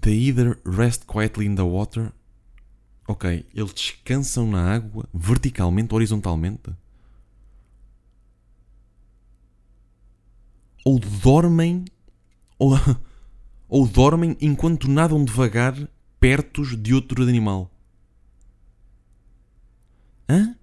They 0.00 0.14
either 0.14 0.60
rest 0.64 1.06
quietly 1.06 1.46
in 1.46 1.54
the 1.54 1.62
water. 1.62 2.12
Ok, 3.06 3.46
eles 3.54 3.72
descansam 3.72 4.50
na 4.50 4.74
água 4.74 5.08
verticalmente, 5.12 5.94
horizontalmente. 5.94 6.74
Ou 10.84 10.98
dormem. 10.98 11.84
Ou, 12.58 12.72
ou 13.72 13.88
dormem 13.88 14.36
enquanto 14.38 14.86
nadam 14.86 15.24
devagar 15.24 15.74
perto 16.20 16.76
de 16.76 16.92
outro 16.92 17.22
animal. 17.22 17.70
Hã? 20.28 20.54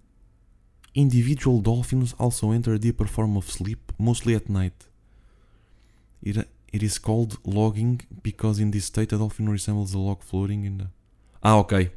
Individual 0.93 1.59
dolphins 1.59 2.13
also 2.19 2.53
enter 2.53 2.75
a 2.75 2.77
deeper 2.77 3.07
form 3.07 3.35
of 3.35 3.51
sleep, 3.51 3.91
mostly 3.97 4.35
at 4.35 4.47
night. 4.47 4.75
It, 6.23 6.47
it 6.71 6.85
is 6.85 6.99
called 6.99 7.39
logging 7.43 7.97
because 8.21 8.61
in 8.61 8.69
this 8.69 8.85
state 8.85 9.15
a 9.15 9.17
dolphin 9.17 9.49
resembles 9.49 9.95
a 9.95 9.97
log 9.97 10.21
floating 10.23 10.65
in 10.65 10.77
the... 10.77 10.87
Ah, 11.41 11.57
ok. 11.57 11.91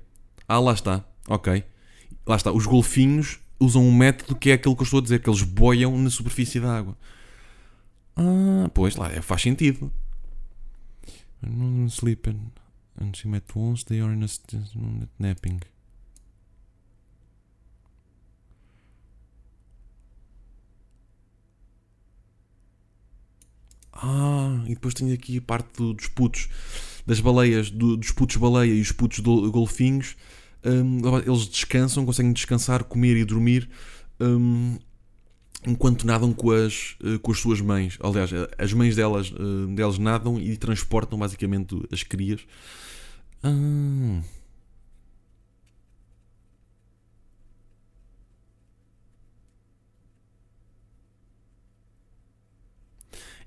Ah, 0.48 0.60
lá 0.60 0.72
está. 0.72 1.04
Ok. 1.28 1.62
Lá 2.26 2.36
está. 2.36 2.50
Os 2.50 2.64
golfinhos 2.64 3.38
usam 3.60 3.86
um 3.86 3.94
método 3.94 4.34
que 4.34 4.48
é 4.48 4.54
aquele 4.54 4.74
que 4.74 4.80
eu 4.80 4.84
estou 4.84 5.00
a 5.00 5.02
dizer, 5.02 5.20
que 5.20 5.28
eles 5.28 5.42
boiam 5.42 5.94
na 5.98 6.08
superfície 6.08 6.58
da 6.58 6.74
água. 6.74 6.96
Ah, 8.16 8.70
pois, 8.72 8.96
lá 8.96 9.10
faz 9.20 9.42
sentido. 9.42 9.92
Sleeping 11.88 12.52
and 12.98 13.16
she 13.16 13.28
met 13.28 13.44
once 13.54 13.84
they 13.84 14.00
are 14.00 14.12
in 14.12 14.22
a 14.22 15.08
napping. 15.18 15.60
Ah, 23.92 24.62
e 24.66 24.74
depois 24.74 24.94
tenho 24.94 25.12
aqui 25.14 25.38
a 25.38 25.42
parte 25.42 25.76
do, 25.76 25.92
dos 25.92 26.08
putos, 26.08 26.48
das 27.06 27.20
baleias, 27.20 27.70
do, 27.70 27.96
dos 27.96 28.10
putos 28.10 28.36
baleia 28.36 28.72
e 28.72 28.80
os 28.80 28.90
putos 28.90 29.20
do, 29.20 29.50
golfinhos. 29.50 30.16
Um, 30.64 31.00
eles 31.26 31.46
descansam, 31.46 32.06
conseguem 32.06 32.32
descansar, 32.32 32.84
comer 32.84 33.16
e 33.16 33.24
dormir 33.24 33.68
um, 34.20 34.78
enquanto 35.66 36.06
nadam 36.06 36.32
com 36.32 36.50
as, 36.50 36.96
eh, 37.04 37.18
com 37.18 37.32
as 37.32 37.38
suas 37.38 37.60
mães. 37.60 37.98
Aliás, 38.02 38.30
as 38.58 38.72
mães 38.72 38.96
delas, 38.96 39.32
eh, 39.32 39.74
delas 39.74 39.98
nadam 39.98 40.38
e 40.40 40.56
transportam 40.56 41.18
basicamente 41.18 41.76
as 41.92 42.02
crias. 42.02 42.40
Ah. 43.42 44.22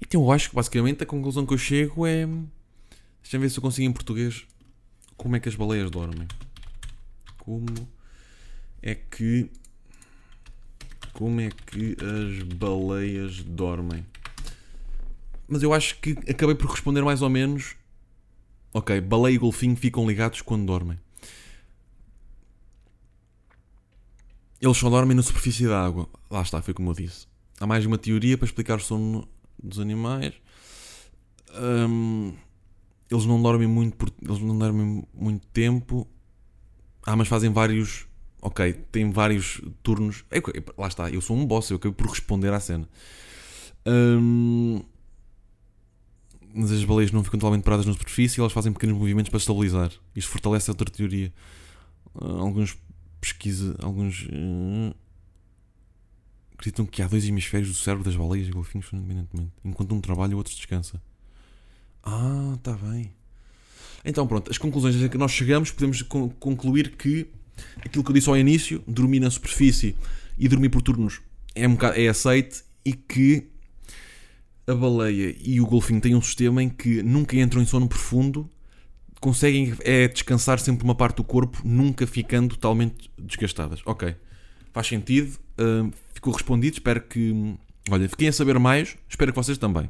Então 0.01 0.21
eu 0.23 0.31
acho 0.31 0.49
que 0.49 0.55
basicamente 0.55 1.03
a 1.03 1.05
conclusão 1.05 1.45
que 1.45 1.53
eu 1.53 1.57
chego 1.57 2.05
é. 2.05 2.27
Deixa-me 3.21 3.43
ver 3.43 3.49
se 3.49 3.57
eu 3.57 3.61
consigo 3.61 3.87
em 3.87 3.91
português. 3.91 4.45
Como 5.17 5.35
é 5.35 5.39
que 5.39 5.49
as 5.49 5.55
baleias 5.55 5.89
dormem? 5.89 6.27
Como 7.39 7.65
é 8.81 8.95
que. 8.95 9.49
Como 11.15 11.39
é 11.39 11.49
que 11.49 11.95
as 12.01 12.43
baleias 12.43 13.41
dormem? 13.41 14.05
Mas 15.47 15.63
eu 15.63 15.73
acho 15.73 15.97
que 16.01 16.11
acabei 16.29 16.55
por 16.55 16.69
responder 16.69 17.03
mais 17.03 17.21
ou 17.21 17.29
menos. 17.29 17.77
Ok, 18.73 18.99
baleia 18.99 19.35
e 19.35 19.37
golfinho 19.37 19.77
ficam 19.77 20.05
ligados 20.05 20.41
quando 20.41 20.65
dormem. 20.65 20.99
Eles 24.59 24.75
só 24.75 24.89
dormem 24.89 25.15
na 25.15 25.23
superfície 25.23 25.65
da 25.65 25.85
água. 25.85 26.09
Lá 26.29 26.41
está, 26.41 26.61
foi 26.61 26.73
como 26.73 26.89
eu 26.89 26.93
disse. 26.93 27.27
Há 27.61 27.65
mais 27.65 27.85
uma 27.85 27.97
teoria 27.97 28.37
para 28.37 28.45
explicar 28.45 28.77
o 28.77 28.81
sono 28.81 29.25
dos 29.63 29.79
animais. 29.79 30.33
Um, 31.53 32.33
eles 33.09 33.25
não 33.25 33.41
dormem 33.41 33.69
muito 33.69 33.95
por, 33.95 34.11
eles 34.21 34.39
não 34.41 34.59
dormem 34.59 35.07
muito 35.13 35.47
tempo. 35.47 36.05
Ah, 37.05 37.15
mas 37.15 37.29
fazem 37.29 37.53
vários. 37.53 38.05
Ok, 38.45 38.73
tem 38.91 39.09
vários 39.09 39.59
turnos. 39.81 40.23
É, 40.29 40.39
lá 40.77 40.87
está, 40.87 41.09
eu 41.09 41.19
sou 41.19 41.35
um 41.35 41.47
boss, 41.47 41.71
eu 41.71 41.77
acabei 41.77 41.95
por 41.95 42.07
responder 42.07 42.53
à 42.53 42.59
cena. 42.59 42.87
Um, 43.87 44.83
mas 46.53 46.71
as 46.71 46.83
baleias 46.83 47.11
não 47.11 47.23
ficam 47.23 47.39
totalmente 47.39 47.63
paradas 47.63 47.87
na 47.87 47.93
superfície 47.93 48.39
elas 48.39 48.53
fazem 48.53 48.71
pequenos 48.71 48.95
movimentos 48.99 49.31
para 49.31 49.39
estabilizar. 49.39 49.91
Isto 50.15 50.29
fortalece 50.29 50.69
a 50.69 50.73
outra 50.73 50.87
teoria. 50.91 51.33
Uh, 52.13 52.37
alguns 52.37 52.77
pesquisa, 53.19 53.75
alguns 53.81 54.27
uh, 54.27 54.95
acreditam 56.53 56.85
que 56.85 57.01
há 57.01 57.07
dois 57.07 57.27
hemisférios 57.27 57.69
do 57.69 57.75
cérebro 57.75 58.05
das 58.05 58.15
baleias 58.15 58.47
e 58.47 58.51
golfinhos 58.51 58.85
fundamentalmente. 58.85 59.53
Enquanto 59.63 59.95
um 59.95 59.99
trabalha, 59.99 60.35
o 60.35 60.37
outro 60.37 60.53
descansa. 60.53 61.01
Ah, 62.03 62.53
está 62.55 62.73
bem. 62.73 63.11
Então, 64.05 64.27
pronto, 64.27 64.51
as 64.51 64.59
conclusões 64.59 65.01
a 65.01 65.09
que 65.09 65.17
nós 65.17 65.31
chegamos, 65.31 65.71
podemos 65.71 66.03
concluir 66.03 66.95
que 66.95 67.27
aquilo 67.83 68.03
que 68.03 68.11
eu 68.11 68.13
disse 68.13 68.29
ao 68.29 68.37
início, 68.37 68.83
dormir 68.87 69.19
na 69.19 69.29
superfície 69.29 69.95
e 70.37 70.47
dormir 70.47 70.69
por 70.69 70.81
turnos 70.81 71.21
é, 71.55 71.67
um 71.67 71.71
bocado, 71.71 71.99
é 71.99 72.07
aceite 72.07 72.63
e 72.83 72.93
que 72.93 73.47
a 74.67 74.73
baleia 74.73 75.35
e 75.39 75.61
o 75.61 75.65
golfinho 75.65 76.01
têm 76.01 76.15
um 76.15 76.21
sistema 76.21 76.61
em 76.61 76.69
que 76.69 77.01
nunca 77.01 77.35
entram 77.37 77.61
em 77.61 77.65
sono 77.65 77.87
profundo, 77.87 78.49
conseguem 79.21 79.73
é 79.81 80.07
descansar 80.07 80.59
sempre 80.59 80.83
uma 80.83 80.95
parte 80.95 81.17
do 81.17 81.23
corpo, 81.23 81.61
nunca 81.63 82.05
ficando 82.05 82.55
totalmente 82.55 83.09
desgastadas. 83.17 83.81
Ok, 83.85 84.15
faz 84.73 84.87
sentido. 84.87 85.37
Uh, 85.57 85.91
ficou 86.13 86.33
respondido. 86.33 86.75
Espero 86.75 87.01
que. 87.01 87.55
Olha, 87.89 88.09
fiquem 88.09 88.27
a 88.27 88.33
saber 88.33 88.59
mais. 88.59 88.97
Espero 89.09 89.31
que 89.31 89.35
vocês 89.35 89.57
também. 89.57 89.89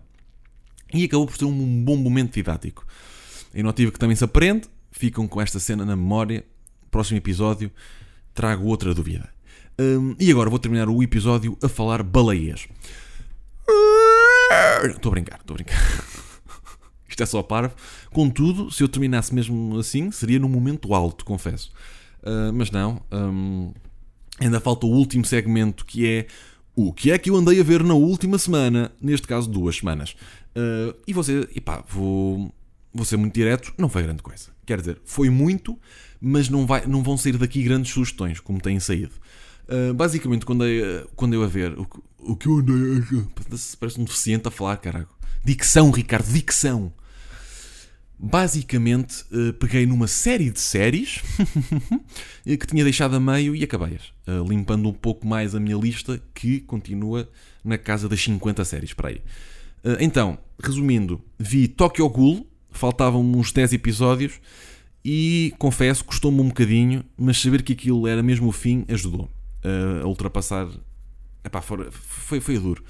E 0.94 1.06
acabou 1.06 1.26
por 1.26 1.36
ser 1.36 1.46
um 1.46 1.84
bom 1.84 1.98
momento 1.98 2.34
didático. 2.34 2.86
Em 3.54 3.64
notivo 3.64 3.92
que 3.92 4.00
também 4.00 4.16
se 4.16 4.24
aprende. 4.24 4.68
Ficam 4.92 5.28
com 5.28 5.42
esta 5.42 5.60
cena 5.60 5.84
na 5.84 5.96
memória. 5.96 6.46
Próximo 6.96 7.18
episódio 7.18 7.70
trago 8.34 8.68
outra 8.68 8.94
dúvida. 8.94 9.28
Um, 9.78 10.16
e 10.18 10.32
agora 10.32 10.50
vou 10.50 10.58
terminar 10.58 10.88
o 10.88 11.04
episódio 11.04 11.58
a 11.62 11.68
falar 11.68 12.02
baleias. 12.02 12.70
Estou 14.86 15.10
a 15.10 15.12
brincar, 15.12 15.42
estou 15.42 15.56
a 15.56 15.58
brincar. 15.58 15.76
Isto 17.06 17.22
é 17.22 17.26
só 17.26 17.44
parvo. 17.44 17.76
Contudo, 18.12 18.72
se 18.72 18.82
eu 18.82 18.88
terminasse 18.88 19.36
mesmo 19.36 19.78
assim, 19.78 20.10
seria 20.10 20.40
num 20.40 20.48
momento 20.48 20.94
alto, 20.94 21.26
confesso. 21.26 21.70
Uh, 22.24 22.54
mas 22.54 22.72
não. 22.72 23.02
Um, 23.12 23.74
Ainda 24.40 24.62
falta 24.62 24.86
o 24.86 24.90
último 24.90 25.26
segmento 25.26 25.84
que 25.84 26.08
é 26.08 26.28
o 26.74 26.94
que 26.94 27.12
é 27.12 27.18
que 27.18 27.30
eu 27.30 27.36
andei 27.36 27.60
a 27.60 27.64
ver 27.64 27.84
na 27.84 27.94
última 27.94 28.38
semana, 28.38 28.90
neste 29.02 29.28
caso 29.28 29.50
duas 29.50 29.76
semanas. 29.76 30.16
Uh, 30.56 30.96
e 31.06 31.12
você, 31.12 31.46
e 31.54 31.60
pá, 31.60 31.84
vou, 31.90 32.56
vou 32.94 33.04
ser 33.04 33.18
muito 33.18 33.34
direto, 33.34 33.74
não 33.78 33.90
foi 33.90 34.04
grande 34.04 34.24
coisa. 34.24 34.56
Quer 34.66 34.80
dizer, 34.80 35.02
foi 35.04 35.30
muito, 35.30 35.78
mas 36.20 36.50
não, 36.50 36.66
vai, 36.66 36.86
não 36.86 37.04
vão 37.04 37.18
sair 37.18 37.38
daqui 37.38 37.64
grandes 37.64 37.92
sugestões, 37.92 38.40
como 38.40 38.60
têm 38.60 38.80
saído. 38.80 39.14
Uh, 39.68 39.94
basicamente, 39.94 40.46
quando 40.46 40.66
eu, 40.66 41.10
quando 41.16 41.34
eu 41.34 41.44
a 41.44 41.48
ver 41.48 41.78
o, 41.78 41.88
o 42.20 42.36
que 42.36 42.48
eu 42.48 42.58
andei. 42.58 43.02
Parece 43.80 44.00
um 44.00 44.04
deficiente 44.04 44.48
a 44.48 44.52
falar, 44.52 44.78
caralho. 44.78 45.08
Dicção, 45.44 45.92
Ricardo, 45.92 46.32
dicção 46.32 46.94
basicamente 48.18 49.24
uh, 49.32 49.54
peguei 49.54 49.86
numa 49.86 50.08
série 50.08 50.50
de 50.50 50.60
séries 50.60 51.22
que 52.44 52.66
tinha 52.66 52.84
deixado 52.84 53.16
a 53.16 53.20
meio 53.20 53.56
e 53.56 53.64
acabei-as, 53.64 54.08
uh, 54.28 54.48
limpando 54.48 54.88
um 54.88 54.94
pouco 54.94 55.28
mais 55.28 55.54
a 55.54 55.60
minha 55.60 55.76
lista 55.76 56.22
que 56.34 56.62
continua 56.62 57.30
na 57.64 57.78
casa 57.78 58.08
das 58.08 58.24
50 58.24 58.64
séries 58.64 58.94
para 58.94 59.10
aí. 59.10 59.22
Então, 60.00 60.40
resumindo, 60.64 61.22
vi 61.38 61.68
Tokyo 61.68 62.10
Ghoul, 62.10 62.48
faltavam 62.72 63.22
uns 63.22 63.52
10 63.52 63.74
episódios 63.74 64.40
e 65.08 65.54
confesso, 65.60 66.04
custou-me 66.04 66.42
um 66.42 66.48
bocadinho, 66.48 67.06
mas 67.16 67.40
saber 67.40 67.62
que 67.62 67.74
aquilo 67.74 68.08
era 68.08 68.24
mesmo 68.24 68.48
o 68.48 68.52
fim 68.52 68.84
ajudou 68.88 69.30
a 70.02 70.08
ultrapassar. 70.08 70.68
Epá, 71.44 71.62
foi, 71.62 71.92
foi, 71.92 72.42
foi 72.42 72.58
duro. 72.58 72.84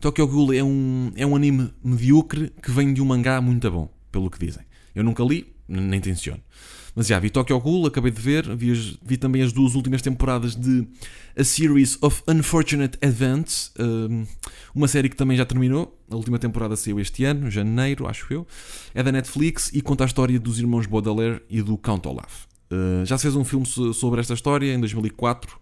Tokyo 0.00 0.26
Ghoul 0.26 0.54
é 0.54 0.64
um, 0.64 1.12
é 1.14 1.26
um 1.26 1.36
anime 1.36 1.70
medíocre 1.84 2.50
que 2.62 2.70
vem 2.70 2.94
de 2.94 3.02
um 3.02 3.04
mangá 3.04 3.38
muito 3.42 3.70
bom, 3.70 3.92
pelo 4.10 4.30
que 4.30 4.38
dizem. 4.38 4.64
Eu 4.94 5.04
nunca 5.04 5.22
li, 5.22 5.52
nem 5.68 6.00
tenciono. 6.00 6.40
Mas 6.94 7.06
já 7.06 7.18
vi 7.18 7.30
Tokyo 7.30 7.60
Ghoul, 7.60 7.86
acabei 7.86 8.10
de 8.10 8.20
ver, 8.20 8.56
vi, 8.56 8.72
vi, 9.04 9.16
também 9.16 9.42
as 9.42 9.52
duas 9.52 9.74
últimas 9.74 10.02
temporadas 10.02 10.54
de 10.56 10.86
A 11.36 11.44
Series 11.44 11.98
of 12.02 12.22
Unfortunate 12.26 12.98
Events, 13.00 13.72
uma 14.74 14.88
série 14.88 15.08
que 15.08 15.16
também 15.16 15.36
já 15.36 15.44
terminou. 15.44 15.96
A 16.10 16.16
última 16.16 16.38
temporada 16.38 16.74
saiu 16.76 16.98
este 16.98 17.24
ano, 17.24 17.50
janeiro, 17.50 18.06
acho 18.06 18.32
eu. 18.32 18.46
É 18.94 19.02
da 19.02 19.12
Netflix 19.12 19.70
e 19.72 19.80
conta 19.80 20.04
a 20.04 20.06
história 20.06 20.38
dos 20.40 20.58
irmãos 20.58 20.86
Baudelaire 20.86 21.42
e 21.48 21.62
do 21.62 21.76
Count 21.76 22.06
Olaf. 22.08 22.46
Uh, 22.70 23.04
já 23.04 23.16
se 23.16 23.22
fez 23.22 23.36
um 23.36 23.44
filme 23.44 23.66
sobre 23.66 24.20
esta 24.20 24.34
história 24.34 24.72
em 24.72 24.78
2004 24.78 25.58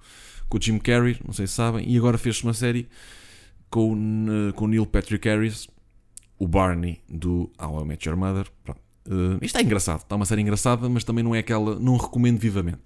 com 0.49 0.59
o 0.59 0.61
Jim 0.61 0.79
Carrey, 0.79 1.17
não 1.25 1.33
sei 1.33 1.47
se 1.47 1.55
sabem, 1.55 1.89
e 1.89 1.97
agora 1.97 2.19
fez-se 2.19 2.43
uma 2.45 2.55
série 2.55 2.89
com, 3.71 3.95
uh, 3.95 4.53
com 4.55 4.67
Neil 4.67 4.87
Patrick 4.87 5.29
Harris, 5.29 5.69
o 6.39 6.47
Barney 6.47 7.01
do 7.09 7.51
How 7.61 7.83
I 7.83 7.85
Met 7.85 8.09
Your 8.09 8.19
Mother. 8.19 8.47
Pronto 8.65 8.86
Uh, 9.07 9.39
isto 9.43 9.57
é 9.59 9.63
engraçado, 9.63 10.01
está 10.01 10.17
uma 10.17 10.27
série 10.27 10.43
engraçada, 10.43 10.89
mas 10.89 11.05
também 11.05 11.23
não 11.23 11.35
é 11.35 11.39
aquela, 11.39 11.79
não 11.79 11.97
recomendo 11.97 12.39
vivamente. 12.39 12.83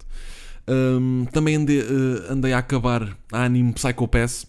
Um, 0.67 1.25
também 1.31 1.55
andei, 1.55 1.81
uh, 1.81 2.31
andei 2.31 2.53
a 2.53 2.59
acabar 2.59 3.17
a 3.31 3.43
anime 3.43 3.73
Psycho 3.73 4.07
Pass, 4.07 4.45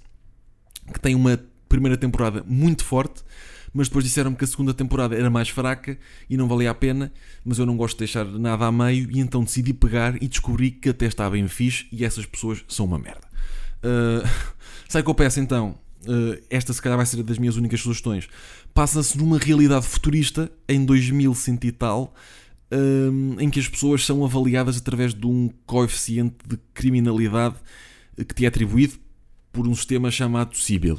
que 0.92 1.00
tem 1.00 1.14
uma 1.14 1.38
primeira 1.68 1.96
temporada 1.96 2.44
muito 2.46 2.84
forte, 2.84 3.22
mas 3.72 3.88
depois 3.88 4.04
disseram-me 4.04 4.36
que 4.36 4.44
a 4.44 4.46
segunda 4.46 4.74
temporada 4.74 5.16
era 5.16 5.30
mais 5.30 5.48
fraca 5.48 5.98
e 6.28 6.36
não 6.36 6.46
valia 6.46 6.70
a 6.70 6.74
pena, 6.74 7.10
mas 7.42 7.58
eu 7.58 7.64
não 7.64 7.76
gosto 7.76 7.94
de 7.94 8.00
deixar 8.00 8.26
nada 8.26 8.66
a 8.66 8.72
meio 8.72 9.10
e 9.10 9.18
então 9.18 9.42
decidi 9.42 9.72
pegar 9.72 10.22
e 10.22 10.28
descobri 10.28 10.70
que 10.70 10.90
até 10.90 11.06
está 11.06 11.28
bem 11.30 11.48
fixe 11.48 11.86
e 11.90 12.04
essas 12.04 12.26
pessoas 12.26 12.62
são 12.68 12.86
uma 12.86 12.98
merda. 12.98 13.32
Uh, 13.84 14.22
Psycho 14.86 15.12
Pass 15.12 15.38
então, 15.38 15.76
esta 16.50 16.72
se 16.72 16.82
calhar 16.82 16.96
vai 16.96 17.06
ser 17.06 17.22
das 17.22 17.38
minhas 17.38 17.56
únicas 17.56 17.80
sugestões, 17.80 18.28
passa-se 18.74 19.16
numa 19.18 19.38
realidade 19.38 19.86
futurista 19.86 20.50
em 20.68 20.84
2100 20.84 21.58
e 21.62 21.72
tal, 21.72 22.14
um, 22.72 23.36
em 23.38 23.50
que 23.50 23.60
as 23.60 23.68
pessoas 23.68 24.04
são 24.04 24.24
avaliadas 24.24 24.76
através 24.76 25.14
de 25.14 25.26
um 25.26 25.50
coeficiente 25.66 26.36
de 26.48 26.58
criminalidade 26.72 27.56
que 28.16 28.34
te 28.34 28.44
é 28.44 28.48
atribuído 28.48 28.94
por 29.52 29.68
um 29.68 29.74
sistema 29.74 30.10
chamado 30.10 30.56
Sibyl. 30.56 30.98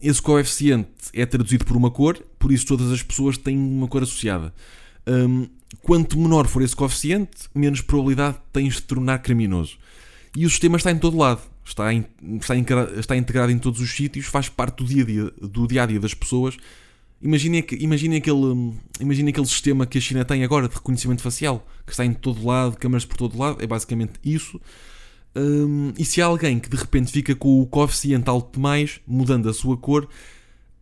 Esse 0.00 0.22
coeficiente 0.22 0.88
é 1.12 1.26
traduzido 1.26 1.64
por 1.64 1.76
uma 1.76 1.90
cor, 1.90 2.18
por 2.38 2.50
isso 2.50 2.66
todas 2.66 2.90
as 2.90 3.02
pessoas 3.02 3.36
têm 3.36 3.56
uma 3.56 3.86
cor 3.86 4.02
associada. 4.02 4.52
Quanto 5.82 6.18
menor 6.18 6.46
for 6.46 6.62
esse 6.62 6.74
coeficiente, 6.74 7.48
menos 7.54 7.82
probabilidade 7.82 8.38
tens 8.52 8.76
de 8.76 8.82
tornar 8.82 9.18
criminoso. 9.18 9.76
E 10.34 10.46
o 10.46 10.50
sistema 10.50 10.76
está 10.76 10.90
em 10.90 10.98
todo 10.98 11.16
lado, 11.16 11.42
está, 11.66 11.92
em, 11.92 12.04
está, 12.40 12.54
está 12.98 13.16
integrado 13.16 13.52
em 13.52 13.58
todos 13.58 13.80
os 13.80 13.90
sítios, 13.90 14.26
faz 14.26 14.48
parte 14.48 14.78
do 14.78 14.84
dia 14.84 15.02
a 15.02 15.06
dia, 15.06 15.32
do 15.40 15.66
dia, 15.66 15.82
-a 15.82 15.86
-dia 15.86 16.00
das 16.00 16.14
pessoas 16.14 16.56
Imaginem, 17.20 17.64
imaginem, 17.80 18.18
aquele, 18.18 18.74
imaginem 19.00 19.30
aquele 19.30 19.46
sistema 19.46 19.86
que 19.86 19.96
a 19.96 20.00
China 20.00 20.24
tem 20.24 20.44
agora 20.44 20.68
de 20.68 20.74
reconhecimento 20.74 21.22
facial, 21.22 21.66
que 21.86 21.92
está 21.92 22.04
em 22.04 22.12
todo 22.12 22.46
lado, 22.46 22.76
câmaras 22.76 23.06
por 23.06 23.16
todo 23.16 23.38
lado, 23.38 23.62
é 23.62 23.66
basicamente 23.66 24.12
isso. 24.22 24.60
Um, 25.34 25.92
e 25.98 26.04
se 26.04 26.20
há 26.20 26.26
alguém 26.26 26.58
que 26.58 26.68
de 26.68 26.76
repente 26.76 27.10
fica 27.10 27.34
com 27.34 27.60
o 27.60 27.66
coeficiente 27.66 28.28
alto 28.28 28.56
demais, 28.56 29.00
mudando 29.06 29.48
a 29.48 29.54
sua 29.54 29.76
cor, 29.78 30.08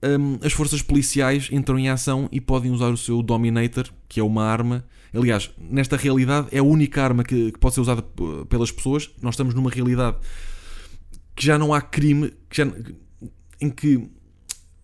um, 0.02 0.38
as 0.44 0.52
forças 0.52 0.82
policiais 0.82 1.48
entram 1.52 1.78
em 1.78 1.88
ação 1.88 2.28
e 2.32 2.40
podem 2.40 2.70
usar 2.72 2.88
o 2.88 2.96
seu 2.96 3.22
Dominator, 3.22 3.88
que 4.08 4.18
é 4.18 4.22
uma 4.22 4.44
arma. 4.44 4.84
Aliás, 5.14 5.50
nesta 5.58 5.96
realidade 5.96 6.48
é 6.50 6.58
a 6.58 6.64
única 6.64 7.02
arma 7.02 7.22
que, 7.22 7.52
que 7.52 7.58
pode 7.58 7.74
ser 7.76 7.80
usada 7.80 8.02
pelas 8.48 8.72
pessoas. 8.72 9.08
Nós 9.22 9.34
estamos 9.34 9.54
numa 9.54 9.70
realidade 9.70 10.16
que 11.34 11.44
já 11.44 11.58
não 11.58 11.74
há 11.74 11.80
crime, 11.80 12.32
que 12.48 12.56
já, 12.56 12.66
em 13.60 13.70
que 13.70 14.08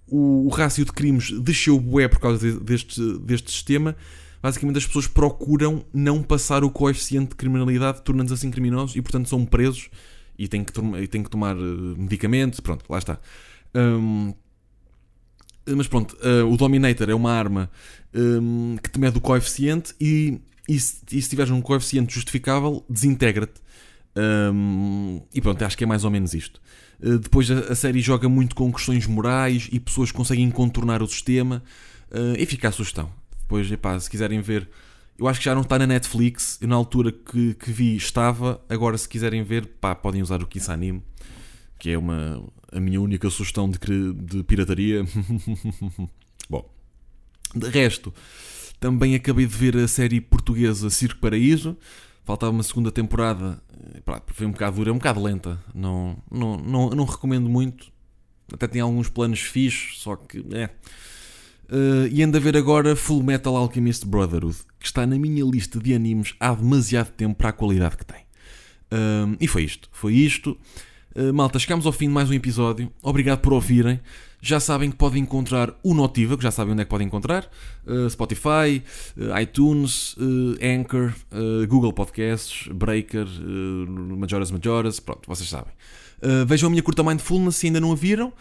o, 0.06 0.46
o 0.46 0.48
rácio 0.48 0.84
de 0.84 0.92
crimes 0.92 1.30
desceu 1.40 1.78
bué 1.78 2.08
por 2.08 2.18
causa 2.18 2.60
deste, 2.60 3.00
deste 3.18 3.50
sistema. 3.50 3.96
Basicamente, 4.42 4.78
as 4.78 4.86
pessoas 4.86 5.06
procuram 5.06 5.84
não 5.92 6.22
passar 6.22 6.64
o 6.64 6.70
coeficiente 6.70 7.30
de 7.30 7.36
criminalidade, 7.36 8.02
tornando-se 8.02 8.34
assim 8.34 8.50
criminosos 8.50 8.96
e, 8.96 9.02
portanto, 9.02 9.28
são 9.28 9.44
presos 9.44 9.90
e 10.38 10.48
têm 10.48 10.64
que, 10.64 10.72
e 11.02 11.06
têm 11.06 11.22
que 11.22 11.28
tomar 11.28 11.54
eh, 11.54 11.60
medicamentos. 11.98 12.58
Pronto, 12.60 12.84
lá 12.88 12.98
está. 12.98 13.20
Um, 13.74 14.32
mas 15.66 15.86
pronto, 15.86 16.16
uh, 16.16 16.50
o 16.50 16.56
Dominator 16.56 17.10
é 17.10 17.14
uma 17.14 17.30
arma 17.30 17.70
um, 18.14 18.76
que 18.82 18.90
te 18.90 18.98
mede 18.98 19.18
o 19.18 19.20
coeficiente 19.20 19.94
e, 20.00 20.40
e, 20.66 20.80
se, 20.80 21.02
e 21.12 21.20
se 21.20 21.28
tiveres 21.28 21.52
um 21.52 21.60
coeficiente 21.60 22.14
justificável, 22.14 22.84
desintegra-te. 22.88 23.60
Um, 24.16 25.22
e 25.32 25.40
pronto, 25.40 25.62
acho 25.64 25.76
que 25.76 25.84
é 25.84 25.86
mais 25.86 26.04
ou 26.04 26.10
menos 26.10 26.34
isto. 26.34 26.60
Uh, 27.00 27.18
depois 27.18 27.50
a, 27.50 27.72
a, 27.72 27.74
série 27.74 28.00
joga 28.00 28.28
muito 28.28 28.54
com 28.54 28.72
questões 28.72 29.06
morais 29.06 29.68
e 29.70 29.78
pessoas 29.78 30.10
conseguem 30.10 30.50
contornar 30.50 31.02
o 31.02 31.06
sistema. 31.06 31.62
Uh, 32.10 32.34
e 32.36 32.44
fica 32.46 32.68
a 32.68 32.72
sugestão. 32.72 33.10
Depois, 33.42 33.70
epá, 33.70 33.98
se 33.98 34.10
quiserem 34.10 34.40
ver, 34.40 34.68
eu 35.18 35.28
acho 35.28 35.38
que 35.38 35.44
já 35.44 35.54
não 35.54 35.62
está 35.62 35.78
na 35.78 35.86
Netflix. 35.86 36.58
Eu, 36.60 36.68
na 36.68 36.76
altura 36.76 37.12
que, 37.12 37.54
que 37.54 37.70
vi 37.70 37.96
estava. 37.96 38.60
Agora, 38.68 38.96
se 38.98 39.08
quiserem 39.08 39.42
ver, 39.42 39.66
pá, 39.80 39.94
podem 39.94 40.22
usar 40.22 40.42
o 40.42 40.46
Kiss 40.46 40.70
Anime, 40.70 41.02
que 41.78 41.90
é 41.90 41.98
uma, 41.98 42.42
a 42.72 42.80
minha 42.80 43.00
única 43.00 43.30
sugestão 43.30 43.70
de, 43.70 43.78
de 44.12 44.42
pirataria. 44.42 45.04
Bom, 46.48 46.68
de 47.54 47.68
resto, 47.68 48.12
também 48.80 49.14
acabei 49.14 49.46
de 49.46 49.56
ver 49.56 49.76
a 49.76 49.86
série 49.86 50.20
portuguesa 50.20 50.90
Circo 50.90 51.20
Paraíso 51.20 51.76
faltava 52.30 52.52
uma 52.52 52.62
segunda 52.62 52.92
temporada. 52.92 53.60
Foi 54.28 54.46
um 54.46 54.52
bocado 54.52 54.76
dura, 54.76 54.92
um 54.92 54.98
bocado 54.98 55.20
lenta. 55.20 55.58
Não, 55.74 56.16
não, 56.30 56.56
não, 56.56 56.90
não 56.90 57.04
recomendo 57.04 57.48
muito. 57.48 57.90
Até 58.52 58.68
tem 58.68 58.80
alguns 58.80 59.08
planos 59.08 59.40
fixos, 59.40 60.00
só 60.00 60.14
que 60.14 60.44
é. 60.52 60.70
Uh, 61.72 62.06
e 62.10 62.22
ando 62.22 62.36
a 62.36 62.40
ver 62.40 62.56
agora 62.56 62.94
Full 62.94 63.22
Metal 63.22 63.56
Alchemist 63.56 64.04
Brotherhood, 64.04 64.58
que 64.78 64.86
está 64.86 65.06
na 65.06 65.18
minha 65.18 65.44
lista 65.44 65.78
de 65.78 65.94
animes 65.94 66.34
há 66.40 66.54
demasiado 66.54 67.10
tempo 67.10 67.36
para 67.36 67.50
a 67.50 67.52
qualidade 67.52 67.96
que 67.96 68.04
tem. 68.04 68.20
Uh, 68.92 69.36
e 69.40 69.48
foi 69.48 69.64
isto. 69.64 69.88
Foi 69.92 70.14
isto. 70.14 70.56
Uh, 71.14 71.32
malta, 71.34 71.58
chegamos 71.58 71.84
ao 71.86 71.92
fim 71.92 72.06
de 72.06 72.14
mais 72.14 72.30
um 72.30 72.34
episódio. 72.34 72.92
Obrigado 73.02 73.40
por 73.40 73.52
ouvirem. 73.52 74.00
Já 74.42 74.58
sabem 74.58 74.90
que 74.90 74.96
podem 74.96 75.22
encontrar 75.22 75.72
o 75.82 75.94
Notívago, 75.94 76.42
já 76.42 76.50
sabem 76.50 76.72
onde 76.72 76.82
é 76.82 76.84
que 76.84 76.90
podem 76.90 77.06
encontrar. 77.06 77.48
Uh, 77.86 78.08
Spotify, 78.08 78.82
uh, 79.16 79.38
iTunes, 79.40 80.14
uh, 80.14 80.56
Anchor, 80.62 81.12
Google 81.68 81.92
Podcasts, 81.92 82.68
Breaker, 82.72 83.26
Majoras 83.86 84.50
Majoras, 84.50 85.00
pronto, 85.00 85.26
vocês 85.26 85.48
sabem. 85.48 85.72
vejam 86.46 86.68
a 86.68 86.70
minha 86.70 86.82
curta 86.82 87.02
Mindfulness 87.02 87.56
se 87.56 87.66
ainda 87.66 87.80
não 87.80 87.92
a 87.92 87.94
viram. 87.94 88.32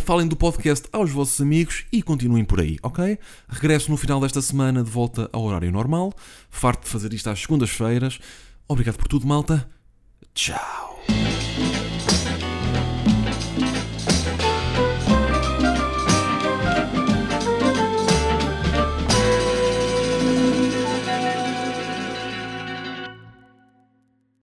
falem 0.00 0.26
do 0.26 0.36
podcast 0.36 0.88
aos 0.92 1.10
vossos 1.10 1.40
amigos 1.40 1.84
e 1.92 2.02
continuem 2.02 2.44
por 2.44 2.60
aí, 2.60 2.78
ok? 2.82 3.18
Regresso 3.48 3.90
no 3.90 3.96
final 3.96 4.20
desta 4.20 4.42
semana 4.42 4.82
de 4.82 4.90
volta 4.90 5.28
ao 5.32 5.42
horário 5.44 5.70
normal. 5.70 6.12
Farto 6.50 6.84
de 6.84 6.90
fazer 6.90 7.12
isto 7.12 7.30
às 7.30 7.40
segundas-feiras. 7.40 8.18
Obrigado 8.68 8.96
por 8.96 9.08
tudo, 9.08 9.26
malta. 9.26 9.68
Tchau. 10.34 11.15